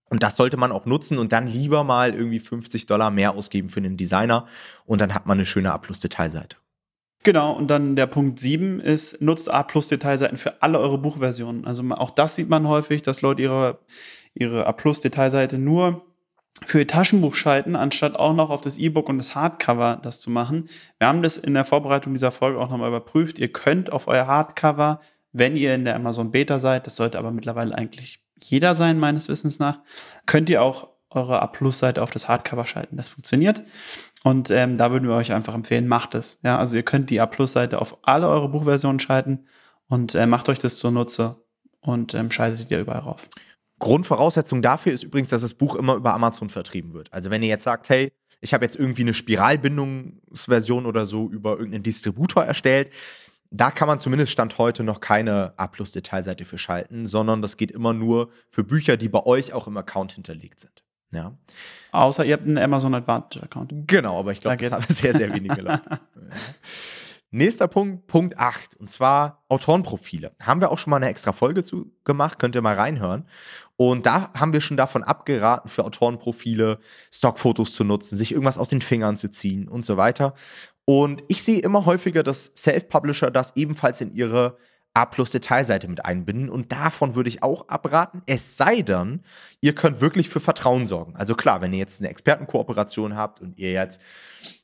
Und 0.09 0.23
das 0.23 0.37
sollte 0.37 0.57
man 0.57 0.71
auch 0.71 0.87
nutzen 0.87 1.19
und 1.19 1.33
dann 1.33 1.49
lieber 1.49 1.83
mal 1.83 2.15
irgendwie 2.15 2.39
50 2.39 2.87
Dollar 2.87 3.11
mehr 3.11 3.35
ausgeben 3.35 3.71
für 3.71 3.81
einen 3.81 3.97
Designer 3.97 4.47
und 4.85 5.01
dann 5.01 5.15
hat 5.15 5.27
man 5.27 5.39
eine 5.39 5.47
schöne 5.47 5.73
A-Plus-Detailseite. 5.73 6.59
Genau, 7.25 7.53
und 7.53 7.69
dann 7.69 7.97
der 7.97 8.07
Punkt 8.07 8.39
7 8.39 8.81
ist, 8.81 9.23
nutzt 9.23 9.51
A-Plus-Detailseiten 9.51 10.37
für 10.37 10.63
alle 10.63 10.79
eure 10.79 10.99
Buchversionen. 10.99 11.65
Also 11.65 11.83
auch 11.91 12.11
das 12.11 12.37
sieht 12.37 12.51
man 12.51 12.69
häufig, 12.69 13.01
dass 13.01 13.23
Leute 13.23 13.43
ihre, 13.43 13.79
ihre 14.35 14.67
A-Plus-Detailseite 14.67 15.59
nur 15.59 16.05
für 16.67 16.81
ihr 16.81 16.87
Taschenbuch 16.87 17.35
schalten, 17.35 17.77
anstatt 17.77 18.15
auch 18.15 18.35
noch 18.35 18.51
auf 18.51 18.61
das 18.61 18.77
E-Book 18.77 19.09
und 19.09 19.17
das 19.17 19.35
Hardcover 19.35 20.01
das 20.03 20.21
zu 20.21 20.31
machen. 20.31 20.69
Wir 20.99 21.09
haben 21.09 21.23
das 21.23 21.39
in 21.39 21.55
der 21.55 21.65
Vorbereitung 21.65 22.13
dieser 22.13 22.31
Folge 22.31 22.61
auch 22.61 22.69
nochmal 22.69 22.89
überprüft. 22.89 23.39
Ihr 23.39 23.51
könnt 23.51 23.91
auf 23.91 24.07
euer 24.07 24.27
Hardcover, 24.27 25.01
wenn 25.33 25.57
ihr 25.57 25.75
in 25.75 25.87
der 25.87 25.97
Amazon 25.97 26.31
Beta 26.31 26.59
seid, 26.59 26.87
das 26.87 26.97
sollte 26.97 27.19
aber 27.19 27.33
mittlerweile 27.33 27.75
eigentlich 27.75 28.23
jeder 28.43 28.75
sein, 28.75 28.99
meines 28.99 29.29
Wissens 29.29 29.59
nach, 29.59 29.79
könnt 30.27 30.51
ihr 30.51 30.63
auch 30.63 30.89
eure 31.09 31.41
A-Plus-Seite 31.41 32.03
auf 32.03 32.11
das 32.11 32.29
Hardcover 32.29 32.67
schalten. 32.67 32.99
Das 32.99 33.09
funktioniert. 33.09 33.63
Und 34.25 34.51
ähm, 34.51 34.79
da 34.79 34.91
würden 34.91 35.07
wir 35.07 35.15
euch 35.15 35.33
einfach 35.33 35.55
empfehlen, 35.55 35.87
macht 35.87 36.15
es. 36.15 36.39
Ja, 36.43 36.59
also 36.59 36.77
ihr 36.77 36.83
könnt 36.83 37.11
die 37.11 37.21
A-Plus-Seite 37.21 37.79
auf 37.79 37.99
alle 38.03 38.27
eure 38.27 38.49
Buchversionen 38.49 38.99
schalten 38.99 39.45
und 39.87 40.15
äh, 40.15 40.27
macht 40.27 40.49
euch 40.49 40.59
das 40.59 40.79
zur 40.79 40.91
Nutze 40.91 41.37
und 41.81 42.15
ähm, 42.15 42.31
schaltet 42.31 42.71
ihr 42.71 42.81
überall 42.81 43.01
rauf. 43.01 43.29
Grundvoraussetzung 43.81 44.63
dafür 44.63 44.95
ist 44.95 45.03
übrigens, 45.05 45.29
dass 45.29 45.43
das 45.43 45.53
Buch 45.53 45.75
immer 45.75 45.95
über 45.95 46.15
Amazon 46.15 46.49
vertrieben 46.49 46.95
wird. 46.95 47.13
Also 47.13 47.29
wenn 47.29 47.43
ihr 47.43 47.49
jetzt 47.49 47.65
sagt, 47.65 47.91
hey, 47.91 48.13
ich 48.41 48.55
habe 48.55 48.65
jetzt 48.65 48.77
irgendwie 48.77 49.03
eine 49.03 49.13
Spiralbindungsversion 49.13 50.87
oder 50.87 51.05
so 51.05 51.29
über 51.29 51.53
irgendeinen 51.53 51.83
Distributor 51.83 52.45
erstellt, 52.45 52.91
da 53.51 53.71
kann 53.71 53.89
man 53.89 54.01
zumindest 54.01 54.33
Stand 54.33 54.57
heute 54.57 54.85
noch 54.85 55.01
keine 55.01 55.53
A-Plus-Detailseite 55.59 56.45
für 56.45 56.59
schalten, 56.59 57.07
sondern 57.07 57.43
das 57.43 57.57
geht 57.57 57.71
immer 57.71 57.93
nur 57.93 58.31
für 58.49 58.65
Bücher, 58.65 58.97
die 58.97 59.09
bei 59.09 59.25
euch 59.27 59.53
auch 59.53 59.67
im 59.67 59.77
Account 59.77 60.13
hinterlegt 60.13 60.61
sind. 60.61 60.84
Ja. 61.15 61.33
Außer 61.93 62.25
ihr 62.25 62.35
habt 62.35 62.45
einen 62.45 62.59
Amazon 62.59 62.95
Advantage-Account. 62.95 63.73
Genau, 63.87 64.19
aber 64.19 64.33
ich 64.33 64.41
glaube, 64.41 64.57
da 64.57 64.69
das 64.69 64.73
haben 64.73 64.93
sehr, 64.93 65.13
sehr 65.15 65.33
wenige 65.33 65.63
Leute. 65.63 65.83
Nächster 67.31 67.67
Punkt, 67.67 68.07
Punkt 68.07 68.39
8, 68.39 68.77
und 68.77 68.89
zwar 68.89 69.43
Autorenprofile. 69.49 70.37
Haben 70.41 70.61
wir 70.61 70.71
auch 70.71 70.79
schon 70.79 70.93
mal 70.93 70.99
eine 70.99 71.09
extra 71.09 71.33
Folge 71.33 71.65
zu 71.65 71.93
gemacht, 72.05 72.39
könnt 72.39 72.55
ihr 72.55 72.63
mal 72.63 72.77
reinhören. 72.77 73.27
Und 73.75 74.07
da 74.07 74.33
haben 74.35 74.53
wir 74.53 74.61
schon 74.61 74.77
davon 74.77 75.03
abgeraten, 75.03 75.69
für 75.69 75.85
Autorenprofile 75.85 76.79
Stockfotos 77.13 77.73
zu 77.73 77.83
nutzen, 77.83 78.17
sich 78.17 78.31
irgendwas 78.31 78.57
aus 78.57 78.69
den 78.69 78.83
Fingern 78.83 79.17
zu 79.17 79.33
ziehen 79.33 79.67
und 79.67 79.85
so 79.85 79.97
weiter. 79.97 80.35
Und 80.85 81.25
ich 81.27 81.43
sehe 81.43 81.59
immer 81.59 81.87
häufiger, 81.87 82.23
dass 82.23 82.53
Self-Publisher 82.57 83.33
das 83.33 83.57
ebenfalls 83.57 84.01
in 84.01 84.13
ihre 84.13 84.57
A-Plus-Detailseite 84.95 85.89
mit 85.89 86.05
einbinden. 86.05 86.49
Und 86.49 86.73
davon 86.73 87.17
würde 87.17 87.29
ich 87.29 87.43
auch 87.43 87.69
abraten, 87.69 88.23
es 88.27 88.57
sei 88.57 88.83
denn, 88.83 89.23
ihr 89.61 89.75
könnt 89.75 90.01
wirklich 90.01 90.29
für 90.29 90.41
Vertrauen 90.41 90.87
sorgen. 90.87 91.17
Also 91.17 91.35
klar, 91.35 91.61
wenn 91.61 91.73
ihr 91.73 91.81
jetzt 91.81 92.01
eine 92.01 92.09
Expertenkooperation 92.09 93.17
habt 93.17 93.41
und 93.41 93.59
ihr 93.59 93.73
jetzt, 93.73 94.01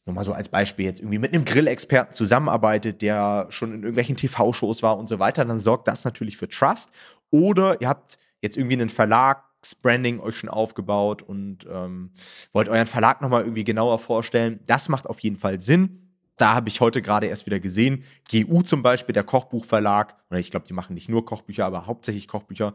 nochmal 0.06 0.24
so 0.24 0.32
als 0.32 0.48
Beispiel, 0.48 0.84
jetzt 0.84 1.00
irgendwie 1.00 1.18
mit 1.18 1.34
einem 1.34 1.44
Grillexperten 1.44 2.14
zusammenarbeitet, 2.14 3.02
der 3.02 3.46
schon 3.50 3.70
in 3.70 3.80
irgendwelchen 3.80 4.16
TV-Shows 4.16 4.82
war 4.82 4.96
und 4.98 5.08
so 5.08 5.18
weiter, 5.18 5.44
dann 5.44 5.60
sorgt 5.60 5.88
das 5.88 6.04
natürlich 6.04 6.36
für 6.36 6.48
Trust. 6.48 6.90
Oder 7.30 7.80
ihr 7.80 7.88
habt 7.88 8.18
jetzt 8.40 8.56
irgendwie 8.56 8.76
einen 8.76 8.88
Verlag, 8.88 9.44
Branding 9.82 10.20
euch 10.20 10.36
schon 10.36 10.48
aufgebaut 10.48 11.22
und 11.22 11.66
ähm, 11.70 12.12
wollt 12.52 12.68
euren 12.68 12.86
Verlag 12.86 13.20
nochmal 13.20 13.42
irgendwie 13.42 13.64
genauer 13.64 13.98
vorstellen. 13.98 14.60
Das 14.66 14.88
macht 14.88 15.06
auf 15.06 15.20
jeden 15.20 15.36
Fall 15.36 15.60
Sinn. 15.60 16.09
Da 16.40 16.54
habe 16.54 16.70
ich 16.70 16.80
heute 16.80 17.02
gerade 17.02 17.26
erst 17.26 17.44
wieder 17.44 17.60
gesehen, 17.60 18.02
GU 18.30 18.62
zum 18.62 18.82
Beispiel, 18.82 19.12
der 19.12 19.24
Kochbuchverlag, 19.24 20.16
oder 20.30 20.40
ich 20.40 20.50
glaube, 20.50 20.66
die 20.66 20.72
machen 20.72 20.94
nicht 20.94 21.10
nur 21.10 21.26
Kochbücher, 21.26 21.66
aber 21.66 21.86
hauptsächlich 21.86 22.28
Kochbücher, 22.28 22.72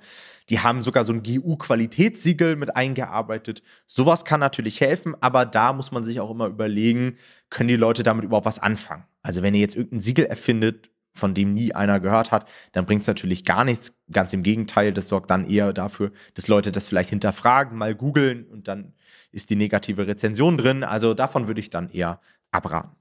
die 0.49 0.59
haben 0.59 0.83
sogar 0.83 1.03
so 1.03 1.11
ein 1.13 1.23
GU-Qualitätssiegel 1.23 2.57
mit 2.57 2.75
eingearbeitet. 2.75 3.63
Sowas 3.87 4.23
kann 4.23 4.39
natürlich 4.39 4.81
helfen, 4.81 5.15
aber 5.19 5.45
da 5.45 5.73
muss 5.73 5.91
man 5.91 6.03
sich 6.03 6.19
auch 6.19 6.29
immer 6.29 6.45
überlegen, 6.45 7.17
können 7.49 7.69
die 7.69 7.75
Leute 7.75 8.03
damit 8.03 8.23
überhaupt 8.23 8.45
was 8.45 8.59
anfangen? 8.59 9.05
Also 9.23 9.41
wenn 9.41 9.55
ihr 9.55 9.61
jetzt 9.61 9.75
irgendein 9.75 10.01
Siegel 10.01 10.25
erfindet, 10.25 10.91
von 11.15 11.33
dem 11.33 11.55
nie 11.55 11.73
einer 11.73 11.99
gehört 11.99 12.31
hat, 12.31 12.47
dann 12.73 12.85
bringt 12.85 13.01
es 13.01 13.07
natürlich 13.07 13.45
gar 13.45 13.63
nichts. 13.63 13.95
Ganz 14.11 14.31
im 14.33 14.43
Gegenteil, 14.43 14.93
das 14.93 15.07
sorgt 15.07 15.31
dann 15.31 15.49
eher 15.49 15.73
dafür, 15.73 16.11
dass 16.35 16.47
Leute 16.47 16.71
das 16.71 16.87
vielleicht 16.87 17.09
hinterfragen, 17.09 17.79
mal 17.79 17.95
googeln 17.95 18.45
und 18.45 18.67
dann 18.67 18.93
ist 19.31 19.49
die 19.49 19.55
negative 19.55 20.05
Rezension 20.05 20.59
drin. 20.59 20.83
Also 20.83 21.15
davon 21.15 21.47
würde 21.47 21.61
ich 21.61 21.71
dann 21.71 21.89
eher 21.89 22.21
abraten. 22.51 22.95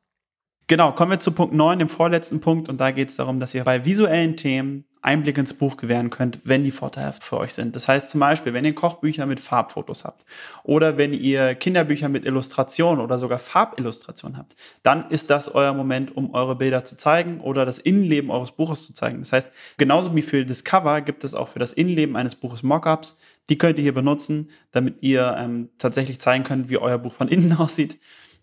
Genau, 0.67 0.93
kommen 0.93 1.11
wir 1.11 1.21
zu 1.21 1.33
Punkt 1.33 1.55
9, 1.55 1.79
dem 1.79 1.89
vorletzten 1.91 2.41
Punkt. 2.41 2.69
Und 2.69 2.79
da 2.79 2.91
geht 2.91 3.11
es 3.11 3.17
darum, 3.17 3.39
dass 3.39 3.55
ihr 3.55 3.65
bei 3.65 3.85
visuellen 3.85 4.37
Themen 4.37 4.85
Einblick 5.03 5.37
ins 5.37 5.53
Buch 5.53 5.77
gewähren 5.77 6.09
könnt, 6.09 6.41
wenn 6.45 6.65
die 6.65 6.71
vorteilhaft 6.71 7.23
für 7.23 7.37
euch 7.37 7.53
sind. 7.53 7.77
Das 7.77 7.87
heißt 7.87 8.09
zum 8.09 8.21
Beispiel, 8.21 8.55
wenn 8.55 8.65
ihr 8.65 8.75
Kochbücher 8.75 9.27
mit 9.27 9.39
Farbfotos 9.39 10.05
habt 10.05 10.25
oder 10.63 10.97
wenn 10.97 11.13
ihr 11.13 11.55
Kinderbücher 11.55 12.09
mit 12.09 12.25
Illustration 12.25 12.99
oder 12.99 13.19
sogar 13.19 13.39
Farbillustration 13.39 14.39
habt, 14.39 14.57
dann 14.83 15.11
ist 15.11 15.29
das 15.29 15.55
euer 15.55 15.75
Moment, 15.75 16.17
um 16.17 16.33
eure 16.33 16.57
Bilder 16.57 16.85
zu 16.85 16.97
zeigen 16.97 17.41
oder 17.41 17.67
das 17.67 17.79
Innenleben 17.79 18.31
eures 18.31 18.53
Buches 18.53 18.87
zu 18.87 18.95
zeigen. 18.95 19.19
Das 19.19 19.33
heißt, 19.33 19.53
genauso 19.77 20.17
wie 20.17 20.23
für 20.23 20.47
das 20.47 20.65
Cover 20.65 21.03
gibt 21.03 21.23
es 21.23 21.35
auch 21.35 21.49
für 21.49 21.59
das 21.59 21.75
Innenleben 21.75 22.17
eines 22.17 22.35
Buches 22.35 22.63
Mockups. 22.63 23.19
Die 23.51 23.59
könnt 23.59 23.79
ihr 23.79 23.83
hier 23.83 23.93
benutzen, 23.93 24.49
damit 24.71 25.03
ihr 25.03 25.37
ähm, 25.39 25.69
tatsächlich 25.77 26.19
zeigen 26.19 26.45
könnt, 26.45 26.71
wie 26.71 26.79
euer 26.79 26.97
Buch 26.97 27.13
von 27.13 27.29
innen 27.29 27.53
aussieht. 27.59 27.99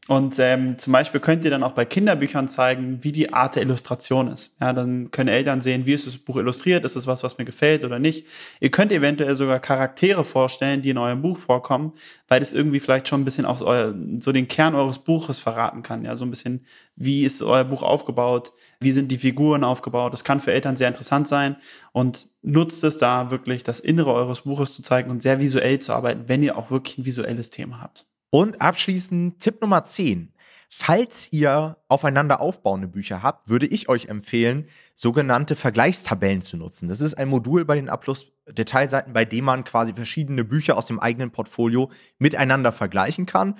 Und 0.07 0.39
ähm, 0.39 0.79
zum 0.79 0.93
Beispiel 0.93 1.19
könnt 1.19 1.45
ihr 1.45 1.51
dann 1.51 1.61
auch 1.61 1.73
bei 1.73 1.85
Kinderbüchern 1.85 2.47
zeigen, 2.47 3.03
wie 3.03 3.11
die 3.11 3.31
Art 3.31 3.55
der 3.55 3.61
Illustration 3.61 4.29
ist. 4.29 4.55
Ja, 4.59 4.73
dann 4.73 5.11
können 5.11 5.29
Eltern 5.29 5.61
sehen, 5.61 5.85
wie 5.85 5.93
ist 5.93 6.07
das 6.07 6.17
Buch 6.17 6.37
illustriert, 6.37 6.83
ist 6.83 6.95
es 6.95 7.05
was, 7.05 7.21
was 7.21 7.37
mir 7.37 7.45
gefällt 7.45 7.83
oder 7.83 7.99
nicht. 7.99 8.25
Ihr 8.59 8.71
könnt 8.71 8.91
eventuell 8.91 9.35
sogar 9.35 9.59
Charaktere 9.59 10.23
vorstellen, 10.23 10.81
die 10.81 10.89
in 10.89 10.97
eurem 10.97 11.21
Buch 11.21 11.37
vorkommen, 11.37 11.93
weil 12.27 12.39
das 12.39 12.51
irgendwie 12.51 12.79
vielleicht 12.79 13.07
schon 13.07 13.21
ein 13.21 13.25
bisschen 13.25 13.45
auch 13.45 13.57
so 13.57 14.31
den 14.31 14.47
Kern 14.47 14.73
eures 14.73 14.97
Buches 14.97 15.37
verraten 15.37 15.83
kann. 15.83 16.03
Ja, 16.03 16.15
so 16.15 16.25
ein 16.25 16.31
bisschen, 16.31 16.65
wie 16.95 17.23
ist 17.23 17.43
euer 17.43 17.63
Buch 17.63 17.83
aufgebaut, 17.83 18.53
wie 18.79 18.91
sind 18.91 19.11
die 19.11 19.19
Figuren 19.19 19.63
aufgebaut. 19.63 20.13
Das 20.13 20.23
kann 20.23 20.41
für 20.41 20.51
Eltern 20.51 20.77
sehr 20.77 20.87
interessant 20.87 21.27
sein 21.27 21.57
und 21.91 22.27
nutzt 22.41 22.83
es 22.83 22.97
da 22.97 23.29
wirklich, 23.29 23.61
das 23.61 23.79
Innere 23.79 24.11
eures 24.13 24.41
Buches 24.41 24.73
zu 24.73 24.81
zeigen 24.81 25.11
und 25.11 25.21
sehr 25.21 25.39
visuell 25.39 25.77
zu 25.77 25.93
arbeiten, 25.93 26.23
wenn 26.25 26.41
ihr 26.41 26.57
auch 26.57 26.71
wirklich 26.71 26.97
ein 26.97 27.05
visuelles 27.05 27.51
Thema 27.51 27.81
habt. 27.81 28.07
Und 28.31 28.61
abschließend 28.61 29.39
Tipp 29.39 29.61
Nummer 29.61 29.83
10. 29.83 30.33
Falls 30.69 31.27
ihr 31.33 31.75
aufeinander 31.89 32.39
aufbauende 32.39 32.87
Bücher 32.87 33.21
habt, 33.21 33.49
würde 33.49 33.65
ich 33.65 33.89
euch 33.89 34.05
empfehlen, 34.05 34.69
sogenannte 34.95 35.57
Vergleichstabellen 35.57 36.41
zu 36.41 36.55
nutzen. 36.55 36.87
Das 36.87 37.01
ist 37.01 37.15
ein 37.15 37.27
Modul 37.27 37.65
bei 37.65 37.75
den 37.75 37.89
Abschluss-Detailseiten, 37.89 39.11
bei 39.11 39.25
dem 39.25 39.43
man 39.43 39.65
quasi 39.65 39.93
verschiedene 39.93 40.45
Bücher 40.45 40.77
aus 40.77 40.85
dem 40.85 40.97
eigenen 40.97 41.31
Portfolio 41.31 41.91
miteinander 42.19 42.71
vergleichen 42.71 43.25
kann. 43.25 43.55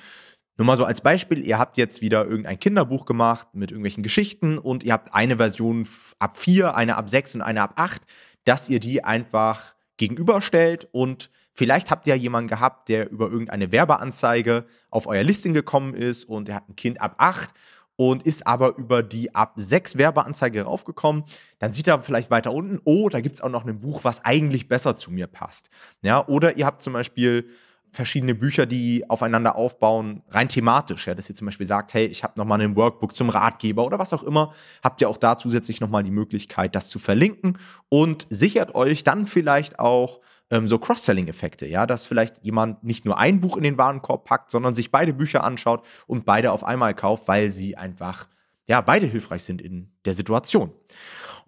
Nur 0.56 0.66
mal 0.66 0.78
so 0.78 0.86
als 0.86 1.02
Beispiel, 1.02 1.46
ihr 1.46 1.60
habt 1.60 1.76
jetzt 1.78 2.00
wieder 2.00 2.26
irgendein 2.26 2.60
Kinderbuch 2.60 3.06
gemacht 3.06 3.50
mit 3.52 3.72
irgendwelchen 3.72 4.04
Geschichten 4.04 4.58
und 4.58 4.84
ihr 4.84 4.94
habt 4.94 5.14
eine 5.14 5.36
Version 5.36 5.86
ab 6.18 6.38
4, 6.38 6.78
eine 6.78 6.96
ab 6.96 7.10
6 7.10 7.36
und 7.36 7.42
eine 7.42 7.62
ab 7.62 7.74
8, 7.76 8.02
dass 8.46 8.70
ihr 8.70 8.80
die 8.80 9.04
einfach 9.04 9.76
gegenüberstellt 9.98 10.88
und 10.94 11.30
Vielleicht 11.54 11.92
habt 11.92 12.08
ihr 12.08 12.16
ja 12.16 12.22
jemanden 12.22 12.48
gehabt, 12.48 12.90
der 12.90 13.10
über 13.12 13.30
irgendeine 13.30 13.72
Werbeanzeige 13.72 14.66
auf 14.90 15.08
euer 15.08 15.24
Listing 15.24 15.54
gekommen 15.54 15.94
ist 15.94 16.26
und 16.26 16.48
der 16.48 16.56
hat 16.56 16.70
ein 16.70 16.76
Kind 16.76 17.02
ab 17.02 17.16
8 17.18 17.52
und 17.98 18.24
ist 18.24 18.48
aber 18.48 18.78
über 18.78 19.04
die 19.04 19.36
ab 19.36 19.54
6 19.58 19.98
Werbeanzeige 19.98 20.64
raufgekommen. 20.64 21.24
Dann 21.60 21.74
sieht 21.74 21.88
er 21.88 22.02
vielleicht 22.02 22.32
weiter 22.32 22.54
unten, 22.54 22.80
oh, 22.84 23.10
da 23.10 23.22
gibt 23.22 23.36
es 23.36 23.42
auch 23.42 23.50
noch 23.50 23.66
ein 23.66 23.80
Buch, 23.80 24.04
was 24.04 24.26
eigentlich 24.26 24.68
besser 24.68 24.96
zu 24.96 25.12
mir 25.12 25.28
passt. 25.28 25.70
Ja, 26.02 26.28
oder 26.28 26.58
ihr 26.58 26.66
habt 26.66 26.82
zum 26.82 26.94
Beispiel 26.94 27.50
verschiedene 27.92 28.34
Bücher, 28.34 28.66
die 28.66 29.10
aufeinander 29.10 29.56
aufbauen, 29.56 30.24
rein 30.30 30.48
thematisch, 30.48 31.08
ja, 31.08 31.14
dass 31.14 31.30
ihr 31.30 31.36
zum 31.36 31.46
Beispiel 31.46 31.68
sagt, 31.68 31.94
hey, 31.94 32.06
ich 32.06 32.24
habe 32.24 32.34
nochmal 32.38 32.62
ein 32.62 32.76
Workbook 32.76 33.14
zum 33.14 33.30
Ratgeber 33.30 33.86
oder 33.86 34.00
was 34.00 34.14
auch 34.14 34.24
immer, 34.24 34.54
habt 34.82 35.02
ihr 35.02 35.10
auch 35.10 35.18
da 35.18 35.38
zusätzlich 35.38 35.82
nochmal 35.82 36.04
die 36.04 36.12
Möglichkeit, 36.12 36.74
das 36.74 36.90
zu 36.90 37.00
verlinken 37.00 37.58
und 37.90 38.28
sichert 38.30 38.76
euch 38.76 39.04
dann 39.04 39.26
vielleicht 39.26 39.80
auch 39.80 40.22
ähm, 40.52 40.68
so 40.68 40.78
Cross-Selling-Effekte, 40.78 41.66
ja, 41.68 41.88
dass 41.88 42.06
vielleicht 42.06 42.44
jemand 42.44 42.84
nicht 42.84 43.06
nur 43.06 43.18
ein 43.18 43.42
Buch 43.42 43.58
in 43.58 43.64
den 43.64 43.78
Warenkorb 43.78 44.26
packt, 44.26 44.52
sondern 44.52 44.76
sich 44.76 44.92
beide 44.92 45.14
Bücher 45.14 45.44
anschaut 45.44 45.84
und 46.06 46.26
beide 46.26 46.52
auf 46.52 46.64
einmal 46.64 46.94
kauft, 46.94 47.28
weil 47.28 47.52
sie 47.52 47.78
einfach, 47.78 48.28
ja, 48.68 48.82
beide 48.82 49.08
hilfreich 49.08 49.44
sind 49.44 49.62
in 49.62 49.92
der 50.06 50.14
Situation. 50.14 50.72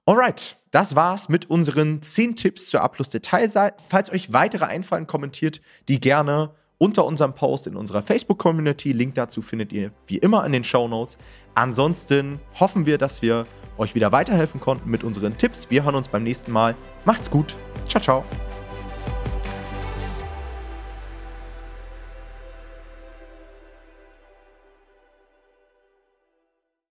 Alright, 0.05 0.57
das 0.71 0.95
war's 0.95 1.29
mit 1.29 1.49
unseren 1.49 2.01
10 2.01 2.35
Tipps 2.35 2.69
zur 2.69 2.81
A-Plus-Detailseite. 2.81 3.77
Falls 3.87 4.11
euch 4.11 4.33
weitere 4.33 4.65
einfallen, 4.65 5.05
kommentiert 5.05 5.61
die 5.87 5.99
gerne 5.99 6.51
unter 6.77 7.05
unserem 7.05 7.35
Post 7.35 7.67
in 7.67 7.75
unserer 7.75 8.01
Facebook-Community. 8.01 8.91
Link 8.91 9.15
dazu 9.15 9.41
findet 9.41 9.71
ihr 9.71 9.91
wie 10.07 10.17
immer 10.17 10.45
in 10.45 10.51
den 10.51 10.63
Show 10.63 10.87
Notes. 10.87 11.17
Ansonsten 11.55 12.39
hoffen 12.59 12.85
wir, 12.85 12.97
dass 12.97 13.21
wir 13.21 13.45
euch 13.77 13.95
wieder 13.95 14.11
weiterhelfen 14.11 14.59
konnten 14.59 14.89
mit 14.89 15.03
unseren 15.03 15.37
Tipps. 15.37 15.69
Wir 15.69 15.85
hören 15.85 15.95
uns 15.95 16.09
beim 16.09 16.23
nächsten 16.23 16.51
Mal. 16.51 16.75
Macht's 17.05 17.29
gut. 17.29 17.55
Ciao, 17.87 18.01
ciao. 18.01 18.52